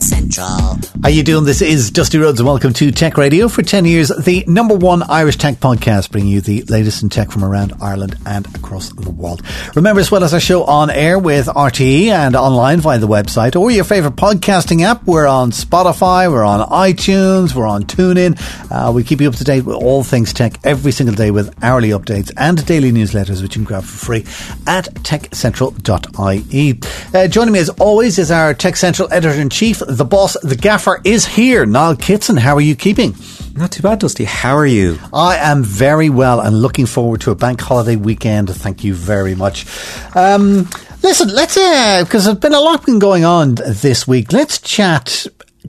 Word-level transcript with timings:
Central. 0.00 0.78
How 1.02 1.08
you 1.08 1.22
doing? 1.22 1.44
This 1.44 1.62
is 1.62 1.90
Dusty 1.90 2.18
Rhodes 2.18 2.40
and 2.40 2.46
welcome 2.46 2.72
to 2.74 2.90
Tech 2.90 3.16
Radio. 3.16 3.48
For 3.48 3.62
10 3.62 3.84
years, 3.84 4.08
the 4.08 4.44
number 4.46 4.74
one 4.74 5.02
Irish 5.02 5.36
tech 5.36 5.56
podcast, 5.56 6.10
bringing 6.10 6.30
you 6.30 6.40
the 6.40 6.62
latest 6.62 7.02
in 7.02 7.08
tech 7.08 7.30
from 7.30 7.44
around 7.44 7.74
Ireland 7.80 8.16
and 8.26 8.46
across 8.56 8.90
the 8.90 9.10
world. 9.10 9.42
Remember, 9.74 10.00
as 10.00 10.10
well 10.10 10.24
as 10.24 10.34
our 10.34 10.40
show 10.40 10.64
on 10.64 10.90
air 10.90 11.18
with 11.18 11.46
RTE 11.46 12.06
and 12.08 12.34
online 12.36 12.80
via 12.80 12.98
the 12.98 13.08
website 13.08 13.54
or 13.54 13.70
your 13.70 13.84
favourite 13.84 14.16
podcasting 14.16 14.82
app, 14.82 15.04
we're 15.06 15.26
on 15.26 15.50
Spotify, 15.50 16.30
we're 16.30 16.44
on 16.44 16.68
iTunes, 16.68 17.54
we're 17.54 17.66
on 17.66 17.84
TuneIn. 17.84 18.36
Uh, 18.70 18.92
we 18.92 19.04
keep 19.04 19.20
you 19.20 19.28
up 19.28 19.36
to 19.36 19.44
date 19.44 19.64
with 19.64 19.76
all 19.76 20.02
things 20.02 20.32
tech 20.32 20.58
every 20.64 20.92
single 20.92 21.14
day 21.14 21.30
with 21.30 21.54
hourly 21.62 21.90
updates 21.90 22.32
and 22.36 22.64
daily 22.66 22.92
newsletters, 22.92 23.42
which 23.42 23.56
you 23.56 23.60
can 23.60 23.64
grab 23.64 23.84
for 23.84 24.06
free 24.06 24.20
at 24.66 24.86
techcentral.ie. 25.04 26.80
Uh, 27.14 27.28
joining 27.28 27.52
me 27.52 27.58
as 27.60 27.68
always 27.70 28.18
is 28.18 28.30
our 28.30 28.54
Tech 28.54 28.76
Central 28.76 29.12
editor 29.12 29.40
in 29.40 29.48
chief, 29.50 29.80
the 29.86 30.04
boss, 30.04 30.36
the 30.42 30.56
gaffer 30.56 31.00
is 31.04 31.26
here. 31.26 31.64
Niall 31.66 31.96
Kitson, 31.96 32.36
how 32.36 32.54
are 32.54 32.60
you 32.60 32.76
keeping? 32.76 33.14
Not 33.54 33.72
too 33.72 33.82
bad, 33.82 34.00
Dusty. 34.00 34.24
How 34.24 34.54
are 34.56 34.66
you? 34.66 34.98
I 35.12 35.36
am 35.36 35.62
very 35.62 36.10
well 36.10 36.40
and 36.40 36.60
looking 36.60 36.86
forward 36.86 37.22
to 37.22 37.30
a 37.30 37.34
bank 37.34 37.60
holiday 37.60 37.96
weekend. 37.96 38.50
Thank 38.50 38.84
you 38.84 38.94
very 38.94 39.34
much. 39.34 39.66
Um, 40.14 40.68
listen, 41.02 41.28
let's, 41.28 41.56
uh, 41.56 42.02
because 42.04 42.26
there's 42.26 42.38
been 42.38 42.52
a 42.52 42.60
lot 42.60 42.84
been 42.84 42.98
going 42.98 43.24
on 43.24 43.54
this 43.54 44.06
week. 44.06 44.32
Let's 44.32 44.58
chat 44.60 45.26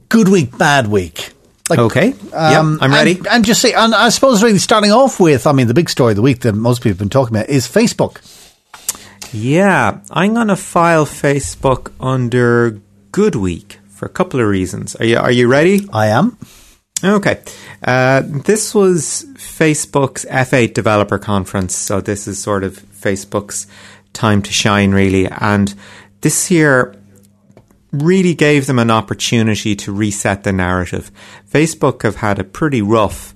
good 0.09 0.27
week, 0.27 0.58
bad 0.58 0.88
week. 0.88 1.34
Like, 1.70 1.80
okay. 1.80 2.11
Um, 2.34 2.77
yeah, 2.77 2.77
I'm 2.81 2.91
ready. 2.91 3.17
And, 3.17 3.27
and 3.27 3.45
just 3.45 3.61
say, 3.61 3.73
and 3.73 3.94
I 3.94 4.09
suppose 4.09 4.44
really 4.44 4.58
starting 4.58 4.92
off 4.92 5.20
with, 5.20 5.47
I 5.47 5.52
mean, 5.52 5.67
the 5.67 5.73
big 5.73 5.89
story 5.89 6.11
of 6.11 6.16
the 6.16 6.22
week 6.22 6.42
that 6.42 6.53
most 6.53 6.80
people 6.80 6.92
have 6.92 6.99
been 6.99 7.09
talking 7.09 7.36
about 7.36 7.49
is 7.49 7.67
Facebook. 7.67 8.22
Yeah, 9.33 9.99
I'm 10.11 10.33
going 10.33 10.47
to 10.47 10.55
file 10.55 11.05
Facebook 11.05 11.92
under 11.99 12.80
Good 13.11 13.36
Week 13.36 13.80
for 13.98 14.06
a 14.06 14.09
couple 14.09 14.40
of 14.40 14.48
reasons. 14.48 14.95
Are 14.95 15.06
you 15.06 15.17
Are 15.17 15.31
you 15.31 15.48
ready? 15.48 15.88
I 15.92 16.08
am. 16.08 16.38
Okay. 17.03 17.42
Uh, 17.84 18.23
this 18.26 18.73
was 18.73 19.26
Facebook's 19.36 20.26
F8 20.26 20.73
developer 20.73 21.20
conference, 21.20 21.76
so 21.76 22.02
this 22.02 22.28
is 22.28 22.39
sort 22.39 22.64
of 22.64 22.80
Facebook's 22.80 23.67
time 24.14 24.42
to 24.42 24.52
shine, 24.52 24.92
really. 24.92 25.28
And 25.28 25.73
this 26.22 26.50
year 26.50 26.95
really 27.92 28.34
gave 28.34 28.66
them 28.66 28.80
an 28.80 28.92
opportunity 28.92 29.76
to 29.76 29.92
reset 29.92 30.44
the 30.44 30.52
narrative. 30.52 31.11
Facebook 31.50 32.04
have 32.04 32.17
had 32.17 32.39
a 32.39 32.44
pretty 32.44 32.82
rough 32.82 33.34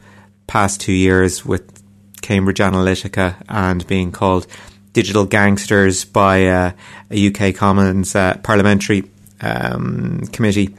past 0.48 0.82
two 0.82 0.94
years 0.94 1.46
with 1.46 1.82
Cambridge 2.22 2.60
Analytica 2.60 3.36
and 3.48 3.86
being 3.88 4.12
called 4.12 4.48
digital 4.94 5.26
gangsters 5.26 6.04
by 6.04 6.46
uh, 6.48 6.72
a 7.10 7.28
UK 7.28 7.56
Commons 7.56 8.16
uh, 8.16 8.38
parliamentary 8.44 9.04
um, 9.42 10.22
committee. 10.32 10.76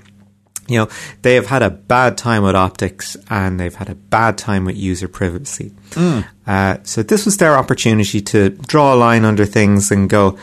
You 0.69 0.79
know, 0.79 0.89
they 1.23 1.35
have 1.35 1.47
had 1.47 1.63
a 1.63 1.71
bad 1.71 2.17
time 2.17 2.45
with 2.45 2.55
optics 2.55 3.17
and 3.29 3.59
they've 3.59 3.75
had 3.75 3.91
a 3.91 3.95
bad 3.95 4.39
time 4.39 4.65
with 4.65 4.77
user 4.77 5.09
privacy. 5.09 5.73
Mm. 5.91 6.25
Uh, 6.47 6.79
so 6.85 7.03
this 7.03 7.25
was 7.25 7.37
their 7.37 7.59
opportunity 7.59 8.21
to 8.21 8.51
draw 8.51 8.95
a 8.95 8.97
line 8.97 9.25
under 9.25 9.45
things 9.45 9.91
and 9.91 10.09
go, 10.09 10.39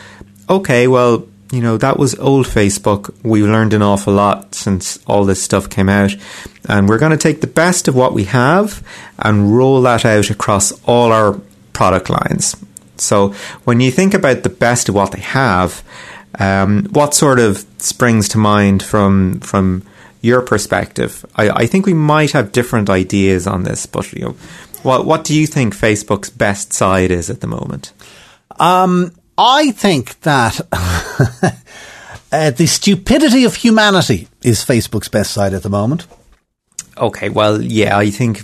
okay, 0.48 0.86
well, 0.86 1.26
you 1.50 1.60
know, 1.60 1.76
that 1.78 1.98
was 1.98 2.14
old 2.18 2.46
Facebook. 2.46 3.14
We've 3.24 3.44
learned 3.44 3.72
an 3.72 3.82
awful 3.82 4.12
lot 4.12 4.54
since 4.54 4.98
all 5.06 5.24
this 5.24 5.42
stuff 5.42 5.68
came 5.68 5.88
out. 5.88 6.14
And 6.68 6.88
we're 6.88 6.98
going 6.98 7.12
to 7.12 7.18
take 7.18 7.40
the 7.40 7.46
best 7.46 7.88
of 7.88 7.96
what 7.96 8.12
we 8.12 8.24
have 8.24 8.86
and 9.18 9.56
roll 9.56 9.82
that 9.82 10.04
out 10.04 10.30
across 10.30 10.72
all 10.84 11.12
our 11.12 11.40
product 11.72 12.08
lines. 12.08 12.56
So 12.98 13.30
when 13.64 13.80
you 13.80 13.90
think 13.90 14.14
about 14.14 14.42
the 14.42 14.48
best 14.48 14.88
of 14.88 14.94
what 14.94 15.12
they 15.12 15.20
have, 15.20 15.82
um, 16.38 16.84
what 16.92 17.14
sort 17.14 17.40
of 17.40 17.64
springs 17.82 18.28
to 18.30 18.38
mind 18.38 18.82
from 18.82 19.40
from 19.40 19.82
your 20.20 20.42
perspective? 20.42 21.24
I, 21.36 21.50
I, 21.50 21.66
think 21.66 21.86
we 21.86 21.94
might 21.94 22.32
have 22.32 22.52
different 22.52 22.90
ideas 22.90 23.46
on 23.46 23.64
this, 23.64 23.86
but 23.86 24.12
you 24.12 24.24
know, 24.24 24.36
what 24.82 25.06
what 25.06 25.24
do 25.24 25.34
you 25.34 25.46
think 25.46 25.74
Facebook's 25.74 26.30
best 26.30 26.72
side 26.72 27.10
is 27.10 27.30
at 27.30 27.40
the 27.40 27.46
moment? 27.46 27.92
Um, 28.58 29.12
I 29.38 29.70
think 29.70 30.20
that 30.20 30.60
uh, 32.32 32.50
the 32.50 32.66
stupidity 32.66 33.44
of 33.44 33.54
humanity 33.54 34.28
is 34.42 34.64
Facebook's 34.64 35.08
best 35.08 35.32
side 35.32 35.54
at 35.54 35.62
the 35.62 35.70
moment. 35.70 36.06
Okay, 37.00 37.30
well, 37.30 37.62
yeah, 37.62 37.96
I 37.96 38.10
think 38.10 38.42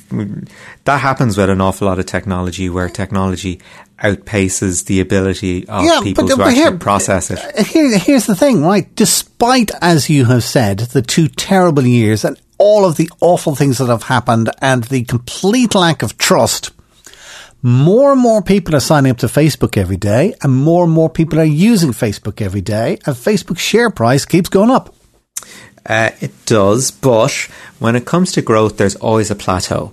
that 0.84 0.98
happens 0.98 1.36
with 1.36 1.50
an 1.50 1.60
awful 1.60 1.88
lot 1.88 1.98
of 1.98 2.06
technology 2.06 2.70
where 2.70 2.88
technology 2.88 3.60
outpaces 3.98 4.86
the 4.86 5.00
ability 5.00 5.68
of 5.68 5.84
yeah, 5.84 6.00
people 6.02 6.24
but, 6.24 6.30
to 6.30 6.36
but 6.38 6.46
actually 6.48 6.62
here, 6.62 6.78
process 6.78 7.30
it. 7.30 7.38
Uh, 7.38 7.62
here, 7.64 7.98
here's 7.98 8.26
the 8.26 8.34
thing, 8.34 8.62
right? 8.62 8.94
Despite, 8.94 9.70
as 9.82 10.08
you 10.08 10.24
have 10.24 10.42
said, 10.42 10.78
the 10.78 11.02
two 11.02 11.28
terrible 11.28 11.86
years 11.86 12.24
and 12.24 12.40
all 12.58 12.86
of 12.86 12.96
the 12.96 13.10
awful 13.20 13.54
things 13.54 13.78
that 13.78 13.88
have 13.88 14.04
happened 14.04 14.50
and 14.62 14.84
the 14.84 15.04
complete 15.04 15.74
lack 15.74 16.02
of 16.02 16.16
trust, 16.16 16.70
more 17.62 18.12
and 18.12 18.20
more 18.20 18.42
people 18.42 18.74
are 18.74 18.80
signing 18.80 19.10
up 19.10 19.18
to 19.18 19.26
Facebook 19.26 19.76
every 19.76 19.96
day 19.96 20.34
and 20.42 20.54
more 20.54 20.84
and 20.84 20.92
more 20.92 21.10
people 21.10 21.40
are 21.40 21.44
using 21.44 21.90
Facebook 21.90 22.40
every 22.40 22.60
day 22.60 22.98
and 23.06 23.16
Facebook's 23.16 23.60
share 23.60 23.90
price 23.90 24.24
keeps 24.24 24.48
going 24.48 24.70
up. 24.70 24.94
Uh, 25.88 26.10
it 26.20 26.32
does, 26.46 26.90
but 26.90 27.32
when 27.78 27.96
it 27.96 28.04
comes 28.04 28.32
to 28.32 28.42
growth, 28.42 28.76
there's 28.76 28.96
always 28.96 29.30
a 29.30 29.36
plateau. 29.36 29.92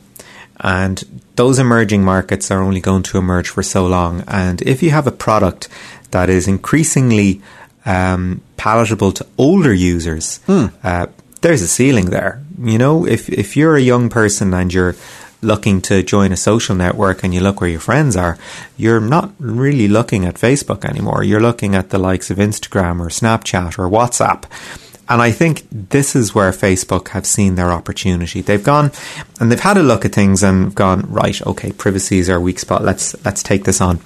And 0.59 1.21
those 1.35 1.59
emerging 1.59 2.03
markets 2.03 2.49
are 2.51 2.61
only 2.61 2.79
going 2.79 3.03
to 3.03 3.17
emerge 3.17 3.49
for 3.49 3.63
so 3.63 3.85
long. 3.85 4.23
And 4.27 4.61
if 4.61 4.81
you 4.81 4.91
have 4.91 5.07
a 5.07 5.11
product 5.11 5.67
that 6.11 6.29
is 6.29 6.47
increasingly 6.47 7.41
um, 7.85 8.41
palatable 8.57 9.11
to 9.13 9.27
older 9.37 9.73
users, 9.73 10.37
hmm. 10.45 10.67
uh, 10.83 11.07
there's 11.41 11.61
a 11.61 11.67
ceiling 11.67 12.09
there. 12.09 12.41
You 12.59 12.77
know, 12.77 13.05
if 13.05 13.29
if 13.29 13.57
you're 13.57 13.75
a 13.75 13.81
young 13.81 14.09
person 14.09 14.53
and 14.53 14.73
you're 14.73 14.95
looking 15.41 15.81
to 15.81 16.01
join 16.01 16.31
a 16.31 16.37
social 16.37 16.75
network 16.75 17.23
and 17.23 17.33
you 17.33 17.41
look 17.41 17.59
where 17.59 17.69
your 17.69 17.79
friends 17.79 18.15
are, 18.15 18.37
you're 18.77 19.01
not 19.01 19.31
really 19.39 19.89
looking 19.89 20.23
at 20.25 20.35
Facebook 20.35 20.85
anymore. 20.85 21.23
You're 21.23 21.41
looking 21.41 21.75
at 21.75 21.89
the 21.89 21.97
likes 21.97 22.31
of 22.31 22.37
Instagram 22.37 23.01
or 23.01 23.09
Snapchat 23.09 23.77
or 23.77 23.89
WhatsApp. 23.89 24.45
And 25.09 25.21
I 25.21 25.31
think 25.31 25.67
this 25.71 26.15
is 26.15 26.33
where 26.33 26.51
Facebook 26.51 27.09
have 27.09 27.25
seen 27.25 27.55
their 27.55 27.71
opportunity. 27.71 28.41
They've 28.41 28.63
gone 28.63 28.91
and 29.39 29.51
they've 29.51 29.59
had 29.59 29.77
a 29.77 29.83
look 29.83 30.05
at 30.05 30.13
things 30.13 30.43
and 30.43 30.73
gone, 30.73 31.01
right, 31.11 31.41
okay, 31.45 31.71
privacy 31.73 32.19
is 32.19 32.29
our 32.29 32.39
weak 32.39 32.59
spot. 32.59 32.83
Let's 32.83 33.13
let's 33.25 33.43
take 33.43 33.65
this 33.65 33.81
on. 33.81 33.99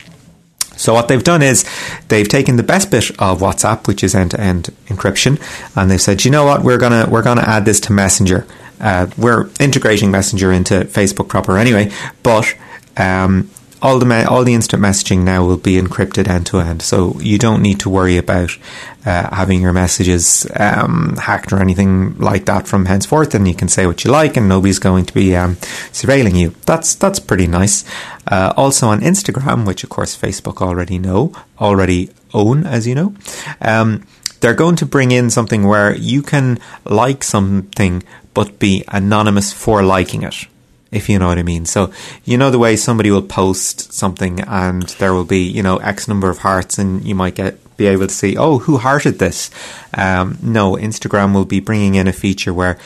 So 0.75 0.93
what 0.93 1.07
they've 1.07 1.23
done 1.23 1.41
is 1.41 1.65
they've 2.07 2.27
taken 2.27 2.55
the 2.55 2.63
best 2.63 2.91
bit 2.91 3.09
of 3.19 3.39
WhatsApp, 3.39 3.87
which 3.87 4.03
is 4.03 4.13
end-to-end 4.13 4.69
encryption, 4.87 5.41
and 5.75 5.89
they've 5.89 6.01
said, 6.01 6.23
you 6.23 6.31
know 6.31 6.45
what, 6.45 6.63
we're 6.63 6.77
gonna 6.77 7.07
we're 7.09 7.23
gonna 7.23 7.41
add 7.41 7.65
this 7.65 7.79
to 7.81 7.93
Messenger. 7.93 8.45
Uh, 8.79 9.07
we're 9.17 9.49
integrating 9.59 10.11
Messenger 10.11 10.51
into 10.51 10.81
Facebook 10.81 11.27
proper 11.29 11.57
anyway, 11.57 11.91
but 12.21 12.55
um, 12.95 13.49
all 13.81 13.99
the 13.99 14.27
all 14.29 14.43
the 14.43 14.53
instant 14.53 14.81
messaging 14.81 15.23
now 15.23 15.45
will 15.45 15.57
be 15.57 15.79
encrypted 15.79 16.27
end 16.27 16.45
to 16.47 16.59
end, 16.59 16.81
so 16.81 17.19
you 17.19 17.37
don't 17.37 17.61
need 17.61 17.79
to 17.81 17.89
worry 17.89 18.17
about 18.17 18.57
uh, 19.05 19.35
having 19.35 19.61
your 19.61 19.73
messages 19.73 20.47
um, 20.55 21.15
hacked 21.17 21.53
or 21.53 21.59
anything 21.59 22.17
like 22.17 22.45
that 22.45 22.67
from 22.67 22.85
henceforth. 22.85 23.35
And 23.35 23.47
you 23.47 23.53
can 23.53 23.67
say 23.67 23.85
what 23.85 24.03
you 24.03 24.11
like, 24.11 24.35
and 24.35 24.49
nobody's 24.49 24.79
going 24.79 25.05
to 25.05 25.13
be 25.13 25.35
um, 25.35 25.55
surveilling 25.91 26.35
you. 26.35 26.55
That's 26.65 26.95
that's 26.95 27.19
pretty 27.19 27.47
nice. 27.47 27.85
Uh, 28.25 28.53
also 28.57 28.87
on 28.87 29.01
Instagram, 29.01 29.65
which 29.65 29.83
of 29.83 29.89
course 29.89 30.17
Facebook 30.17 30.61
already 30.61 30.97
know, 30.97 31.33
already 31.59 32.09
own, 32.33 32.65
as 32.65 32.87
you 32.87 32.95
know. 32.95 33.15
Um, 33.61 34.05
they're 34.39 34.53
going 34.53 34.75
to 34.77 34.85
bring 34.85 35.11
in 35.11 35.29
something 35.29 35.67
where 35.67 35.95
you 35.95 36.21
can 36.21 36.59
like 36.85 37.23
something 37.23 38.03
but 38.33 38.59
be 38.59 38.83
anonymous 38.87 39.51
for 39.51 39.81
liking 39.81 40.21
it 40.23 40.47
if 40.97 41.09
you 41.09 41.19
know 41.19 41.27
what 41.27 41.37
I 41.37 41.43
mean. 41.43 41.65
So, 41.65 41.91
you 42.25 42.37
know, 42.37 42.51
the 42.51 42.59
way 42.59 42.75
somebody 42.75 43.11
will 43.11 43.21
post 43.21 43.93
something 43.93 44.41
and 44.41 44.83
there 44.99 45.13
will 45.13 45.25
be, 45.25 45.43
you 45.43 45.63
know, 45.63 45.77
X 45.77 46.07
number 46.07 46.29
of 46.29 46.39
hearts 46.39 46.77
and 46.77 47.03
you 47.05 47.15
might 47.15 47.35
get, 47.35 47.77
be 47.77 47.87
able 47.87 48.07
to 48.07 48.13
see, 48.13 48.35
oh, 48.37 48.59
who 48.59 48.77
hearted 48.77 49.19
this? 49.19 49.49
Um, 49.93 50.37
no, 50.41 50.73
Instagram 50.73 51.33
will 51.33 51.45
be 51.45 51.59
bringing 51.59 51.95
in 51.95 52.07
a 52.07 52.13
feature 52.13 52.53
where 52.53 52.77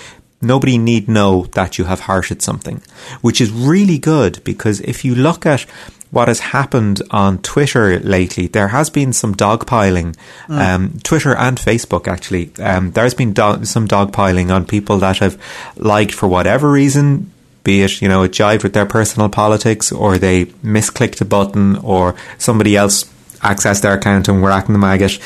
nobody 0.41 0.77
need 0.77 1.07
know 1.07 1.45
that 1.53 1.77
you 1.77 1.85
have 1.85 2.01
hearted 2.01 2.41
something, 2.41 2.81
which 3.21 3.39
is 3.39 3.51
really 3.51 3.97
good 3.97 4.43
because 4.43 4.79
if 4.81 5.05
you 5.05 5.15
look 5.15 5.45
at 5.45 5.65
what 6.11 6.27
has 6.27 6.39
happened 6.39 7.01
on 7.11 7.37
Twitter 7.39 7.99
lately, 7.99 8.47
there 8.47 8.67
has 8.67 8.89
been 8.89 9.13
some 9.13 9.33
dogpiling. 9.33 10.15
Mm. 10.47 10.59
Um, 10.59 10.99
Twitter 11.03 11.35
and 11.35 11.57
Facebook, 11.57 12.07
actually, 12.07 12.51
um, 12.59 12.91
there's 12.91 13.13
been 13.13 13.33
do- 13.33 13.63
some 13.63 13.87
dogpiling 13.87 14.53
on 14.53 14.65
people 14.65 14.97
that 14.97 15.19
have 15.19 15.41
liked 15.77 16.13
for 16.13 16.27
whatever 16.27 16.69
reason 16.69 17.31
be 17.63 17.81
it, 17.81 18.01
you 18.01 18.07
know, 18.07 18.23
it 18.23 18.31
jived 18.31 18.63
with 18.63 18.73
their 18.73 18.85
personal 18.85 19.29
politics 19.29 19.91
or 19.91 20.17
they 20.17 20.45
misclicked 20.45 21.21
a 21.21 21.25
button 21.25 21.75
or 21.77 22.15
somebody 22.37 22.75
else 22.75 23.05
accessed 23.39 23.81
their 23.81 23.93
account 23.93 24.27
and 24.27 24.41
were 24.41 24.51
acting 24.51 24.73
the 24.73 24.79
maggot 24.79 25.19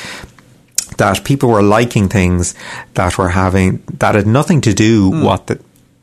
that 0.97 1.23
people 1.23 1.49
were 1.49 1.63
liking 1.63 2.07
things 2.07 2.55
that 2.93 3.17
were 3.17 3.29
having 3.29 3.83
that 3.93 4.15
had 4.15 4.27
nothing 4.27 4.61
to 4.61 4.73
do 4.73 5.11
mm. 5.11 5.23
what 5.23 5.47
the 5.47 5.59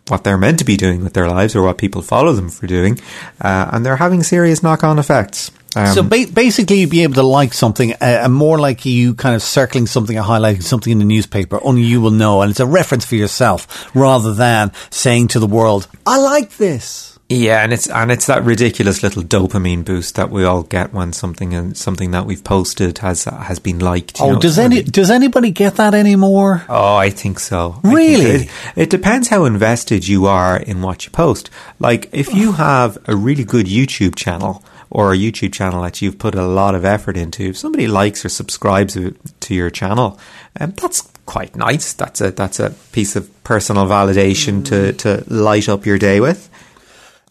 what 0.08 0.25
they're 0.25 0.38
meant 0.38 0.58
to 0.58 0.64
be 0.64 0.76
doing 0.76 1.02
with 1.02 1.14
their 1.14 1.29
lives 1.29 1.55
or 1.55 1.62
what 1.62 1.79
people 1.79 2.02
follow 2.02 2.32
them 2.32 2.50
for 2.50 2.67
doing, 2.67 2.99
uh, 3.40 3.70
and 3.73 3.87
they're 3.87 3.96
having 3.96 4.23
serious 4.23 4.62
knock-on 4.62 4.99
effects. 4.99 5.50
Um, 5.75 5.87
so 5.95 6.03
ba- 6.03 6.27
basically, 6.33 6.81
you'd 6.81 6.91
be 6.91 7.03
able 7.03 7.15
to 7.15 7.23
like 7.23 7.53
something, 7.55 7.95
uh, 8.01 8.29
more 8.31 8.59
like 8.59 8.85
you 8.85 9.15
kind 9.15 9.35
of 9.35 9.43
circling 9.43 9.87
something 9.87 10.19
or 10.19 10.23
highlighting 10.23 10.63
something 10.63 10.91
in 10.93 10.99
the 10.99 11.05
newspaper. 11.05 11.59
Only 11.63 11.83
you 11.83 12.01
will 12.01 12.11
know, 12.11 12.43
and 12.43 12.51
it's 12.51 12.61
a 12.61 12.67
reference 12.67 13.05
for 13.07 13.15
yourself 13.17 13.95
rather 13.95 14.35
than 14.35 14.73
saying 14.91 15.29
to 15.29 15.39
the 15.41 15.47
world, 15.47 15.87
"I 16.07 16.19
like 16.19 16.57
this." 16.59 17.09
Yeah, 17.29 17.63
and 17.65 17.73
it's 17.73 17.89
and 17.89 18.13
it's 18.13 18.27
that 18.27 18.45
ridiculous 18.45 19.03
little 19.03 19.23
dopamine 19.23 19.87
boost 19.87 20.17
that 20.17 20.29
we 20.31 20.45
all 20.45 20.65
get 20.65 20.93
when 20.93 21.15
something 21.15 21.55
and 21.55 21.75
something 21.75 22.11
that 22.11 22.27
we've 22.27 22.45
posted 22.45 22.99
has 22.99 23.25
has 23.25 23.59
been 23.59 23.79
liked. 23.79 24.21
Oh, 24.21 24.33
know, 24.33 24.39
does 24.39 24.59
any 24.59 24.77
really- 24.77 24.91
does 24.91 25.11
anybody 25.11 25.51
get 25.51 25.77
that 25.77 25.95
anymore? 25.95 26.65
Oh, 26.69 26.97
I 26.97 27.09
think 27.09 27.39
so. 27.41 27.77
I 27.79 27.81
think 27.81 27.95
Really? 27.97 28.31
it, 28.45 28.49
it 28.77 28.91
depends 28.91 29.29
how 29.29 29.47
invested 29.47 30.07
you 30.07 30.27
are 30.27 30.59
in 30.59 30.83
what 30.83 31.07
you 31.07 31.11
post. 31.11 31.49
Like, 31.79 32.11
if 32.13 32.35
you 32.35 32.53
have 32.53 32.99
a 33.07 33.17
really 33.17 33.45
good 33.45 33.65
YouTube 33.67 34.15
channel 34.15 34.63
or 34.94 35.12
a 35.12 35.17
YouTube 35.17 35.53
channel 35.55 35.83
that 35.83 36.00
you've 36.03 36.19
put 36.19 36.35
a 36.35 36.47
lot 36.47 36.75
of 36.75 36.85
effort 36.85 37.17
into, 37.17 37.43
if 37.44 37.56
somebody 37.56 37.87
likes 37.89 38.25
or 38.25 38.29
subscribes 38.29 38.94
to 38.94 39.55
your 39.55 39.71
channel, 39.71 40.19
um, 40.61 40.73
that's 40.73 41.00
quite 41.27 41.56
nice. 41.56 41.94
That's 41.94 42.21
a 42.21 42.31
that's 42.31 42.61
a 42.61 42.71
piece 42.93 43.17
of 43.17 43.29
personal 43.43 43.87
validation 43.87 44.65
to 44.67 44.93
to 44.93 45.25
light 45.29 45.69
up 45.69 45.87
your 45.87 45.99
day 45.99 46.21
with. 46.21 46.49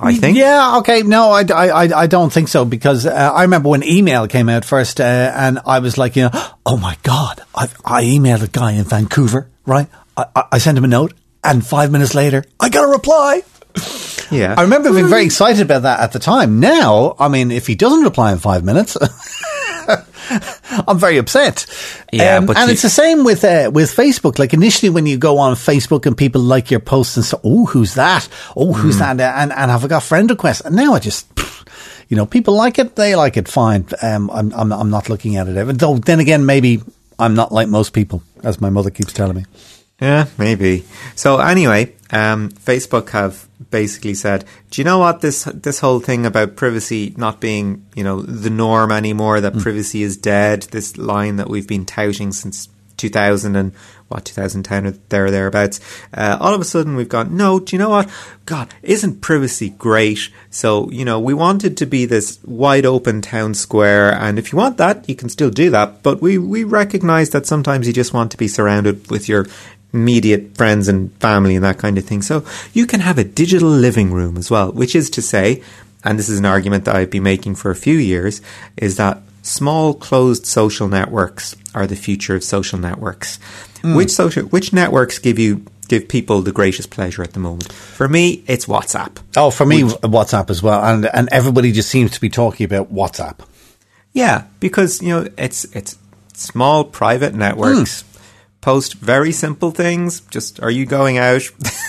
I 0.04 0.16
think. 0.16 0.36
Yeah, 0.36 0.78
okay. 0.80 1.04
No, 1.04 1.30
I, 1.30 1.44
I, 1.54 2.02
I- 2.04 2.08
don't 2.08 2.34
think 2.34 2.48
so 2.48 2.66
because 2.66 3.06
uh, 3.06 3.12
I 3.12 3.44
remember 3.44 3.70
when 3.70 3.84
email 3.84 4.28
came 4.28 4.50
out 4.50 4.66
first 4.66 5.00
uh, 5.00 5.04
and 5.36 5.60
I 5.64 5.78
was 5.78 5.96
like, 5.96 6.16
you 6.16 6.24
know, 6.24 6.32
oh 6.66 6.76
my 6.78 6.98
God, 7.04 7.42
I, 7.54 7.68
I 7.86 8.04
emailed 8.06 8.42
a 8.42 8.48
guy 8.48 8.72
in 8.72 8.84
Vancouver, 8.86 9.48
right? 9.68 9.88
I, 10.18 10.26
I- 10.36 10.44
I 10.54 10.58
sent 10.58 10.76
him 10.80 10.86
a 10.86 10.88
note 10.88 11.14
and 11.44 11.64
five 11.64 11.92
minutes 11.92 12.16
later, 12.16 12.44
I 12.60 12.70
got 12.70 12.84
a 12.84 12.88
reply. 12.88 13.44
Yeah. 14.32 14.56
I 14.58 14.62
remember 14.62 14.94
being 14.94 15.10
very 15.10 15.26
excited 15.26 15.62
about 15.62 15.82
that 15.82 16.00
at 16.00 16.14
the 16.14 16.20
time. 16.20 16.62
Now, 16.62 17.18
I 17.20 17.28
mean, 17.28 17.52
if 17.52 17.68
he 17.68 17.76
doesn't 17.76 18.04
reply 18.06 18.32
in 18.32 18.40
five 18.40 18.64
minutes, 18.64 18.96
I'm 20.88 20.98
very 20.98 21.18
upset. 21.18 21.66
Yeah, 22.14 22.38
Um, 22.38 22.46
but 22.46 22.56
and 22.58 22.68
you- 22.68 22.74
it's 22.74 22.82
the 22.82 22.90
same 22.90 23.26
with 23.26 23.44
uh, 23.44 23.70
with 23.74 23.94
Facebook. 23.94 24.40
Like 24.40 24.54
initially, 24.54 24.90
when 24.90 25.06
you 25.06 25.18
go 25.18 25.38
on 25.38 25.56
Facebook 25.56 26.06
and 26.06 26.16
people 26.18 26.40
like 26.42 26.72
your 26.72 26.80
posts 26.80 27.18
and 27.18 27.26
say, 27.26 27.38
"Oh, 27.44 27.66
who's 27.66 27.96
that? 27.96 28.30
Oh, 28.56 28.72
who's 28.74 28.96
Hmm. 29.00 29.18
that?" 29.18 29.36
and 29.42 29.52
and 29.52 29.70
have 29.72 29.84
I 29.84 29.88
got 29.90 30.04
friend 30.04 30.30
requests? 30.30 30.62
And 30.62 30.76
now 30.76 30.94
I 30.94 31.00
just. 31.00 31.28
You 32.08 32.18
know, 32.18 32.26
people 32.26 32.56
like 32.56 32.78
it; 32.80 32.96
they 32.98 33.16
like 33.16 33.38
it. 33.38 33.48
Fine. 33.48 33.86
Um, 34.02 34.30
I'm, 34.32 34.52
I'm, 34.54 34.72
I'm 34.74 34.90
not 34.90 35.08
looking 35.10 35.38
at 35.38 35.48
it 35.48 35.56
ever. 35.56 35.72
Though, 35.74 35.98
then 35.98 36.20
again, 36.20 36.46
maybe 36.46 36.82
I'm 37.18 37.36
not 37.36 37.52
like 37.54 37.70
most 37.70 37.92
people, 37.94 38.22
as 38.44 38.60
my 38.60 38.70
mother 38.70 38.90
keeps 38.90 39.14
telling 39.14 39.36
me. 39.38 39.46
Yeah, 40.02 40.26
maybe. 40.38 40.84
So 41.16 41.38
anyway, 41.40 41.96
um, 42.12 42.50
Facebook 42.50 43.10
have 43.10 43.48
basically 43.70 44.14
said, 44.14 44.46
do 44.70 44.82
you 44.82 44.86
know 44.86 45.00
what 45.00 45.22
this 45.22 45.46
this 45.46 45.80
whole 45.80 46.00
thing 46.00 46.26
about 46.26 46.56
privacy 46.56 47.14
not 47.18 47.40
being 47.40 47.86
you 47.96 48.04
know 48.04 48.22
the 48.22 48.50
norm 48.50 48.92
anymore? 48.92 49.42
That 49.42 49.58
privacy 49.58 50.04
is 50.04 50.18
dead. 50.18 50.64
This 50.64 50.98
line 50.98 51.38
that 51.38 51.50
we've 51.50 51.68
been 51.68 51.86
touting 51.86 52.32
since 52.32 52.68
2000 52.98 53.56
and 53.56 53.74
what 54.10 54.26
2010 54.26 54.86
or 54.86 54.92
there 55.10 55.26
or 55.26 55.32
thereabouts. 55.32 55.80
Uh, 56.14 56.38
all 56.40 56.54
of 56.54 56.62
a 56.62 56.66
sudden 56.66 56.96
we've 56.96 57.10
gone. 57.10 57.36
No, 57.36 57.60
do 57.60 57.76
you 57.76 57.80
know 57.80 57.90
what? 57.90 58.10
God, 58.46 58.74
isn't 58.84 59.22
privacy 59.22 59.70
great? 59.70 60.30
So 60.50 60.90
you 60.92 61.06
know 61.06 61.20
we 61.20 61.34
wanted 61.34 61.78
to 61.78 61.86
be 61.86 62.06
this 62.06 62.40
wide 62.44 62.86
open 62.86 63.22
town 63.22 63.54
square, 63.54 64.14
and 64.14 64.38
if 64.38 64.52
you 64.52 64.58
want 64.58 64.78
that, 64.78 65.08
you 65.08 65.16
can 65.16 65.30
still 65.30 65.50
do 65.50 65.70
that. 65.72 66.04
But 66.04 66.22
we 66.22 66.38
we 66.38 66.64
recognise 66.64 67.30
that 67.32 67.46
sometimes 67.46 67.88
you 67.88 67.94
just 67.94 68.14
want 68.14 68.32
to 68.32 68.38
be 68.38 68.48
surrounded 68.48 69.10
with 69.10 69.30
your 69.30 69.48
immediate 69.94 70.56
friends 70.56 70.88
and 70.88 71.14
family 71.16 71.56
and 71.56 71.66
that 71.66 71.78
kind 71.78 71.98
of 71.98 72.06
thing. 72.06 72.22
So 72.22 72.46
you 72.74 72.86
can 72.86 73.00
have 73.02 73.18
a 73.18 73.24
digital 73.24 73.70
living 73.70 74.12
room 74.12 74.38
as 74.38 74.50
well, 74.50 74.72
which 74.72 74.96
is 74.96 75.10
to 75.12 75.22
say, 75.22 75.62
and 76.04 76.18
this 76.18 76.30
is 76.30 76.40
an 76.40 76.46
argument 76.46 76.86
that 76.86 76.96
I've 76.96 77.10
been 77.10 77.24
making 77.24 77.56
for 77.56 77.72
a 77.72 77.76
few 77.76 77.98
years, 77.98 78.42
is 78.78 78.98
that 78.98 79.22
small 79.42 79.94
closed 79.94 80.46
social 80.46 80.88
networks 80.88 81.56
are 81.74 81.88
the 81.88 81.96
future 81.96 82.36
of 82.36 82.44
social 82.44 82.80
networks. 82.80 83.38
Hmm. 83.82 83.96
Which 83.96 84.12
social 84.12 84.44
which 84.46 84.74
networks 84.74 85.20
give 85.20 85.40
you 85.40 85.66
give 85.88 86.08
people 86.08 86.42
the 86.42 86.52
greatest 86.52 86.90
pleasure 86.90 87.24
at 87.24 87.34
the 87.34 87.40
moment? 87.40 87.72
For 87.74 88.08
me, 88.08 88.44
it's 88.48 88.66
WhatsApp. 88.66 89.18
Oh, 89.36 89.52
for 89.52 89.66
me, 89.66 89.82
WhatsApp 89.82 90.50
as 90.50 90.62
well, 90.62 90.84
and 90.84 91.06
and 91.08 91.30
everybody 91.32 91.72
just 91.72 91.90
seems 91.90 92.12
to 92.12 92.22
be 92.22 92.30
talking 92.30 92.66
about 92.66 92.94
WhatsApp. 92.94 93.40
Yeah, 94.14 94.46
because 94.60 95.02
you 95.02 95.10
know 95.10 95.28
it's 95.38 95.66
it's 95.76 95.98
small 96.34 96.84
private 96.84 97.34
networks 97.34 98.02
hmm. 98.02 98.11
Post 98.62 98.94
very 98.94 99.32
simple 99.32 99.72
things. 99.72 100.22
Just 100.30 100.62
are 100.62 100.70
you 100.70 100.86
going 100.86 101.18
out? 101.18 101.42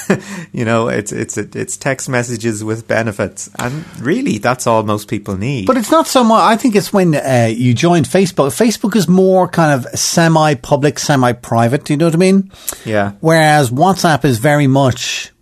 you 0.52 0.64
know, 0.64 0.88
it's 0.88 1.12
it's 1.12 1.36
it's 1.36 1.76
text 1.76 2.08
messages 2.08 2.64
with 2.64 2.88
benefits, 2.88 3.50
and 3.58 3.84
really 4.00 4.38
that's 4.38 4.66
all 4.66 4.82
most 4.82 5.08
people 5.08 5.36
need. 5.36 5.66
But 5.66 5.76
it's 5.76 5.90
not 5.90 6.06
so 6.06 6.24
much. 6.24 6.42
I 6.42 6.56
think 6.56 6.74
it's 6.74 6.92
when 6.92 7.14
uh, 7.14 7.50
you 7.54 7.74
join 7.74 8.02
Facebook. 8.04 8.48
Facebook 8.48 8.96
is 8.96 9.06
more 9.06 9.46
kind 9.48 9.72
of 9.72 9.98
semi-public, 9.98 10.98
semi-private. 10.98 11.84
Do 11.84 11.92
you 11.92 11.96
know 11.98 12.06
what 12.06 12.14
I 12.14 12.18
mean? 12.18 12.50
yeah, 12.84 13.12
Whereas 13.20 13.70
WhatsApp 13.70 14.24
is 14.24 14.38
very 14.38 14.66
much 14.66 15.32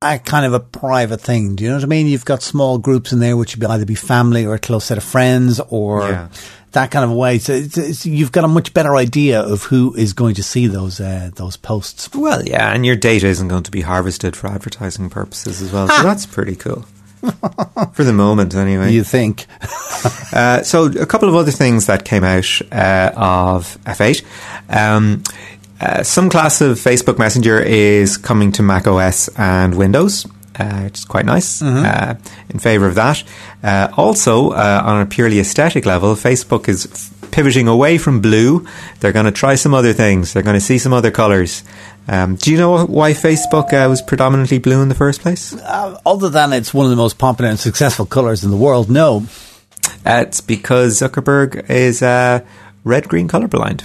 a 0.00 0.18
kind 0.18 0.46
of 0.46 0.52
a 0.54 0.60
private 0.60 1.20
thing. 1.20 1.56
Do 1.56 1.64
you 1.64 1.70
know 1.70 1.76
what 1.76 1.82
I 1.84 1.88
mean? 1.88 2.06
You've 2.06 2.24
got 2.24 2.42
small 2.42 2.78
groups 2.78 3.12
in 3.12 3.18
there, 3.18 3.36
which 3.36 3.54
would 3.56 3.60
be 3.60 3.66
either 3.66 3.84
be 3.84 3.96
family 3.96 4.46
or 4.46 4.54
a 4.54 4.58
close 4.58 4.84
set 4.84 4.96
of 4.98 5.02
friends 5.04 5.60
or 5.70 6.02
Yeah. 6.08 6.28
that 6.72 6.92
kind 6.92 7.04
of 7.04 7.10
way. 7.16 7.38
So 7.38 7.52
it's, 7.54 7.76
it's, 7.76 8.06
you've 8.06 8.30
got 8.30 8.44
a 8.44 8.48
much 8.48 8.72
better 8.72 8.94
idea 8.96 9.40
of 9.40 9.64
who 9.64 9.94
is 9.96 10.12
going 10.12 10.36
to 10.36 10.42
see 10.44 10.68
those 10.68 11.00
uh, 11.00 11.30
those 11.34 11.56
posts. 11.56 12.14
well, 12.14 12.44
yeah, 12.44 12.72
and 12.72 12.86
your 12.86 12.94
data 12.94 13.26
isn't 13.26 13.48
going 13.48 13.64
to 13.64 13.72
be 13.72 13.80
harvested 13.80 14.36
for 14.36 14.46
advertising 14.46 15.10
purposes 15.10 15.60
as 15.60 15.72
well. 15.72 15.88
So 15.88 16.02
that's 16.04 16.26
pretty 16.26 16.54
cool. 16.54 16.84
for 17.92 18.04
the 18.04 18.12
moment, 18.12 18.54
anyway. 18.54 18.92
You 18.92 19.04
think? 19.04 19.46
Uh, 20.32 20.62
so 20.62 20.84
a 20.84 21.06
couple 21.06 21.28
of 21.28 21.34
other 21.34 21.50
things 21.50 21.86
that 21.86 22.04
came 22.04 22.22
out 22.22 22.46
uh, 22.70 23.10
of 23.16 23.76
F8. 23.84 24.22
Um, 24.68 25.24
uh, 25.80 26.02
some 26.02 26.28
class 26.30 26.60
of 26.60 26.78
Facebook 26.78 27.18
Messenger 27.18 27.60
is 27.60 28.16
coming 28.16 28.52
to 28.52 28.62
Mac 28.62 28.86
OS 28.86 29.28
and 29.36 29.74
Windows. 29.76 30.26
Uh, 30.58 30.80
which 30.82 30.98
is 30.98 31.04
quite 31.04 31.24
nice. 31.24 31.62
Uh, 31.62 32.16
in 32.50 32.58
favor 32.58 32.88
of 32.88 32.96
that. 32.96 33.22
Uh, 33.62 33.88
also, 33.96 34.50
uh, 34.50 34.82
on 34.84 35.02
a 35.02 35.06
purely 35.06 35.38
aesthetic 35.38 35.86
level, 35.86 36.16
Facebook 36.16 36.68
is 36.68 36.86
f- 36.86 37.30
pivoting 37.30 37.68
away 37.68 37.96
from 37.96 38.20
blue. 38.20 38.66
They're 38.98 39.12
going 39.12 39.26
to 39.26 39.30
try 39.30 39.54
some 39.54 39.72
other 39.72 39.92
things. 39.92 40.32
They're 40.32 40.42
going 40.42 40.58
to 40.58 40.60
see 40.60 40.78
some 40.78 40.92
other 40.92 41.12
colors. 41.12 41.62
Um, 42.08 42.34
do 42.34 42.50
you 42.50 42.58
know 42.58 42.86
why 42.86 43.12
Facebook 43.12 43.72
uh, 43.72 43.88
was 43.88 44.02
predominantly 44.02 44.58
blue 44.58 44.82
in 44.82 44.88
the 44.88 44.96
first 44.96 45.20
place? 45.20 45.54
Uh, 45.54 46.00
other 46.04 46.28
than 46.28 46.52
it's 46.52 46.74
one 46.74 46.86
of 46.86 46.90
the 46.90 46.96
most 46.96 47.18
popular 47.18 47.50
and 47.50 47.60
successful 47.60 48.06
colors 48.06 48.42
in 48.42 48.50
the 48.50 48.56
world, 48.56 48.90
no. 48.90 49.26
Uh, 50.04 50.24
it's 50.26 50.40
because 50.40 50.98
Zuckerberg 51.00 51.70
is 51.70 52.02
uh, 52.02 52.40
red 52.82 53.08
green 53.08 53.28
colorblind. 53.28 53.84